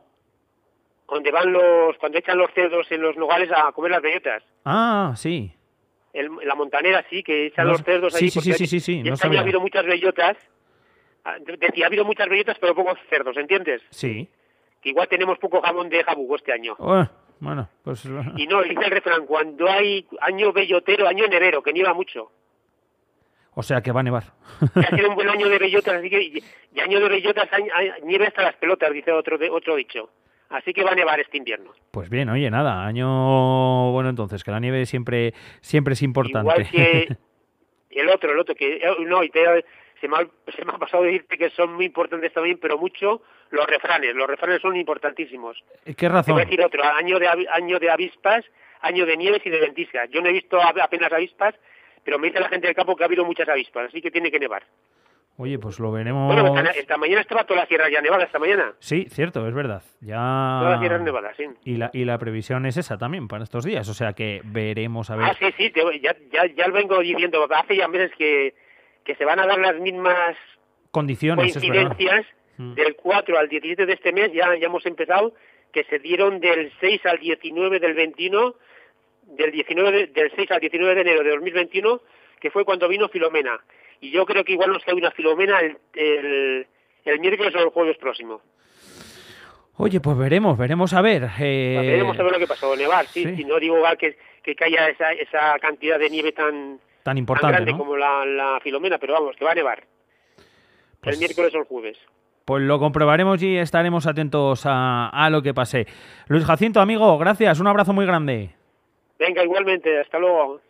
Donde 1.08 1.30
van 1.30 1.50
los 1.50 1.96
cuando 1.96 2.18
echan 2.18 2.36
los 2.36 2.52
cerdos 2.52 2.86
en 2.92 3.00
los 3.00 3.16
nogales 3.16 3.50
a 3.56 3.72
comer 3.72 3.92
las 3.92 4.02
bellotas. 4.02 4.42
Ah, 4.66 5.14
sí. 5.16 5.50
El- 6.12 6.30
la 6.44 6.54
montanera 6.54 7.02
sí, 7.08 7.22
que 7.22 7.46
echan 7.46 7.64
No 7.66 7.72
los 7.72 7.82
cerdos 7.82 8.12
Sí, 8.12 8.26
allí. 8.26 8.30
sí, 8.30 8.52
sí, 8.52 8.66
sí, 8.66 8.80
sí, 8.80 9.02
no 9.02 9.14
este 9.14 9.22
sabía. 9.22 9.38
ha 9.38 9.42
habido 9.44 9.60
muchas 9.60 9.86
bellotas. 9.86 10.36
Ah, 11.24 11.36
Decía, 11.40 11.86
ha 11.86 11.88
habido 11.88 12.04
muchas 12.04 12.28
bellotas, 12.28 12.58
pero 12.60 12.74
pocos 12.74 12.98
cerdos, 13.08 13.34
¿entiendes? 13.38 13.80
Sí. 13.88 14.28
Que 14.82 14.90
igual 14.90 15.08
tenemos 15.08 15.38
poco 15.38 15.62
jamón 15.62 15.88
de 15.88 16.04
jabugo 16.04 16.36
este 16.36 16.52
año. 16.52 16.74
Oh, 16.78 17.02
bueno, 17.40 17.66
pues... 17.82 18.04
Y 18.36 18.46
no, 18.46 18.62
dice 18.62 18.84
el 18.84 18.90
refrán, 18.90 19.24
cuando 19.24 19.68
hay 19.70 20.06
año 20.20 20.52
bellotero, 20.52 21.08
año 21.08 21.26
nevero, 21.28 21.62
que 21.62 21.72
nieva 21.72 21.94
mucho. 21.94 22.30
O 23.58 23.62
sea 23.62 23.80
que 23.80 23.90
va 23.90 24.00
a 24.00 24.02
nevar. 24.02 24.24
Ha 24.74 24.96
sido 24.96 25.08
un 25.08 25.14
buen 25.14 25.30
año 25.30 25.48
de 25.48 25.58
bellotas, 25.58 25.94
así 25.94 26.10
que, 26.10 26.22
y, 26.22 26.44
año 26.78 27.00
de 27.00 27.08
bellotas, 27.08 27.48
nieve 28.04 28.26
hasta 28.26 28.42
las 28.42 28.54
pelotas, 28.56 28.92
dice 28.92 29.10
otro, 29.12 29.38
de, 29.38 29.48
otro 29.48 29.76
dicho. 29.76 30.10
Así 30.50 30.74
que 30.74 30.84
va 30.84 30.90
a 30.92 30.94
nevar 30.94 31.18
este 31.20 31.38
invierno. 31.38 31.72
Pues 31.90 32.10
bien, 32.10 32.28
oye, 32.28 32.50
nada, 32.50 32.84
año 32.84 33.90
bueno 33.92 34.10
entonces, 34.10 34.44
que 34.44 34.50
la 34.50 34.60
nieve 34.60 34.84
siempre 34.84 35.32
siempre 35.62 35.94
es 35.94 36.02
importante. 36.02 36.50
Igual 36.50 36.68
que 36.70 37.16
el 37.98 38.08
otro, 38.10 38.32
el 38.32 38.38
otro, 38.38 38.54
que 38.54 38.76
eh, 38.76 38.96
no, 39.06 39.24
y 39.24 39.30
te- 39.30 39.64
se, 40.02 40.06
me 40.06 40.18
ha, 40.18 40.26
se 40.54 40.64
me 40.64 40.72
ha 40.72 40.78
pasado 40.78 41.04
decirte 41.04 41.38
que 41.38 41.48
son 41.50 41.72
muy 41.74 41.86
importantes 41.86 42.34
también, 42.34 42.58
pero 42.60 42.76
mucho 42.76 43.22
los 43.50 43.66
refranes. 43.66 44.14
Los 44.14 44.28
refranes 44.28 44.60
son 44.60 44.76
importantísimos. 44.76 45.56
¿Qué 45.84 45.94
Te 45.94 46.08
razón? 46.10 46.34
voy 46.34 46.42
a 46.42 46.44
decir 46.44 46.62
otro, 46.62 46.84
año 46.84 47.18
de, 47.18 47.26
año 47.26 47.78
de 47.78 47.90
avispas, 47.90 48.44
año 48.82 49.06
de 49.06 49.16
nieves 49.16 49.40
y 49.46 49.50
de 49.50 49.60
ventiscas. 49.60 50.10
Yo 50.10 50.20
no 50.20 50.28
he 50.28 50.32
visto 50.32 50.60
apenas 50.60 51.10
avispas, 51.10 51.54
pero 52.06 52.18
me 52.18 52.28
dice 52.28 52.40
la 52.40 52.48
gente 52.48 52.66
del 52.68 52.74
campo 52.76 52.96
que 52.96 53.02
ha 53.02 53.06
habido 53.06 53.26
muchas 53.26 53.46
avispas, 53.48 53.88
así 53.88 54.00
que 54.00 54.10
tiene 54.10 54.30
que 54.30 54.38
nevar. 54.40 54.62
Oye, 55.38 55.58
pues 55.58 55.78
lo 55.80 55.92
veremos. 55.92 56.32
Bueno, 56.34 56.58
esta, 56.70 56.96
mañana 56.96 57.20
estaba 57.20 57.44
toda 57.44 57.60
la 57.60 57.66
sierra 57.66 57.90
ya 57.90 58.00
nevada, 58.00 58.24
esta 58.24 58.38
mañana. 58.38 58.72
Sí, 58.78 59.06
cierto, 59.10 59.46
es 59.46 59.52
verdad. 59.52 59.82
Ya. 60.00 60.14
Todas 60.60 60.70
las 60.70 60.80
sierras 60.80 61.02
nevadas, 61.02 61.36
sí. 61.36 61.44
Y 61.64 61.76
la, 61.76 61.90
y 61.92 62.06
la 62.06 62.16
previsión 62.16 62.64
es 62.64 62.78
esa 62.78 62.96
también 62.96 63.28
para 63.28 63.44
estos 63.44 63.62
días. 63.66 63.86
O 63.90 63.92
sea 63.92 64.14
que 64.14 64.40
veremos 64.44 65.10
a 65.10 65.16
ver. 65.16 65.26
Ah, 65.26 65.36
sí, 65.38 65.46
sí, 65.58 65.68
te- 65.68 66.00
ya, 66.00 66.16
ya, 66.32 66.46
ya 66.46 66.66
lo 66.68 66.72
vengo 66.72 66.98
diciendo. 67.00 67.46
Hace 67.54 67.76
ya 67.76 67.86
meses 67.86 68.12
que, 68.16 68.54
que 69.04 69.14
se 69.16 69.26
van 69.26 69.38
a 69.38 69.46
dar 69.46 69.58
las 69.58 69.78
mismas 69.78 70.36
Condiciones, 70.90 71.52
coincidencias 71.52 72.24
Mm. 72.58 72.72
del 72.72 72.96
4 72.96 73.38
al 73.38 73.50
17 73.50 73.84
de 73.84 73.92
este 73.92 74.12
mes, 74.14 74.32
ya, 74.32 74.56
ya 74.56 74.68
hemos 74.68 74.86
empezado, 74.86 75.34
que 75.74 75.84
se 75.84 75.98
dieron 75.98 76.40
del 76.40 76.72
6 76.80 77.04
al 77.04 77.18
19 77.18 77.78
del 77.80 77.92
21, 77.92 78.54
del, 79.26 79.50
19 79.52 79.92
de- 79.92 80.06
del 80.08 80.32
6 80.34 80.50
al 80.50 80.60
19 80.60 80.94
de 80.94 81.00
enero 81.02 81.22
de 81.22 81.30
2021, 81.30 82.00
que 82.40 82.50
fue 82.50 82.64
cuando 82.64 82.88
vino 82.88 83.08
Filomena. 83.08 83.58
Y 84.00 84.10
yo 84.10 84.26
creo 84.26 84.44
que 84.44 84.52
igual 84.52 84.72
nos 84.72 84.84
cae 84.84 84.94
una 84.94 85.10
Filomena 85.10 85.60
el, 85.60 85.78
el, 85.94 86.66
el 87.04 87.20
miércoles 87.20 87.54
o 87.54 87.58
el 87.58 87.68
jueves 87.70 87.96
próximo. 87.98 88.40
Oye, 89.78 90.00
pues 90.00 90.16
veremos, 90.16 90.56
veremos 90.56 90.92
a 90.94 91.02
ver. 91.02 91.28
eh, 91.38 91.76
Veremos 91.82 92.18
a 92.18 92.22
ver 92.22 92.32
lo 92.32 92.38
que 92.38 92.46
pasó. 92.46 92.74
Nevar, 92.76 93.06
sí, 93.06 93.24
sí. 93.24 93.36
si 93.36 93.44
no 93.44 93.58
digo 93.60 93.76
igual 93.76 93.98
que, 93.98 94.16
que 94.42 94.54
caiga 94.54 94.88
esa, 94.88 95.12
esa 95.12 95.58
cantidad 95.58 95.98
de 95.98 96.08
nieve 96.08 96.32
tan, 96.32 96.78
Tan 96.78 96.80
tan 97.02 97.18
importante, 97.18 97.52
grande 97.56 97.72
¿no? 97.72 97.78
como 97.78 97.96
la, 97.96 98.24
la 98.24 98.58
Filomena, 98.62 98.98
pero 98.98 99.12
vamos, 99.14 99.36
que 99.36 99.44
va 99.44 99.52
a 99.52 99.54
nevar. 99.54 99.84
Pues- 101.00 101.14
El 101.14 101.18
miércoles 101.20 101.54
o 101.54 101.58
el 101.58 101.64
jueves. 101.64 101.98
Pues 102.46 102.62
lo 102.62 102.78
comprobaremos 102.78 103.42
y 103.42 103.56
estaremos 103.56 104.06
atentos 104.06 104.62
a, 104.66 105.08
a 105.08 105.30
lo 105.30 105.42
que 105.42 105.52
pase. 105.52 105.86
Luis 106.28 106.44
Jacinto, 106.44 106.80
amigo, 106.80 107.18
gracias. 107.18 107.58
Un 107.60 107.66
abrazo 107.66 107.92
muy 107.92 108.06
grande. 108.06 108.50
Venga, 109.18 109.42
igualmente, 109.44 110.00
hasta 110.00 110.18
luego. 110.18 110.60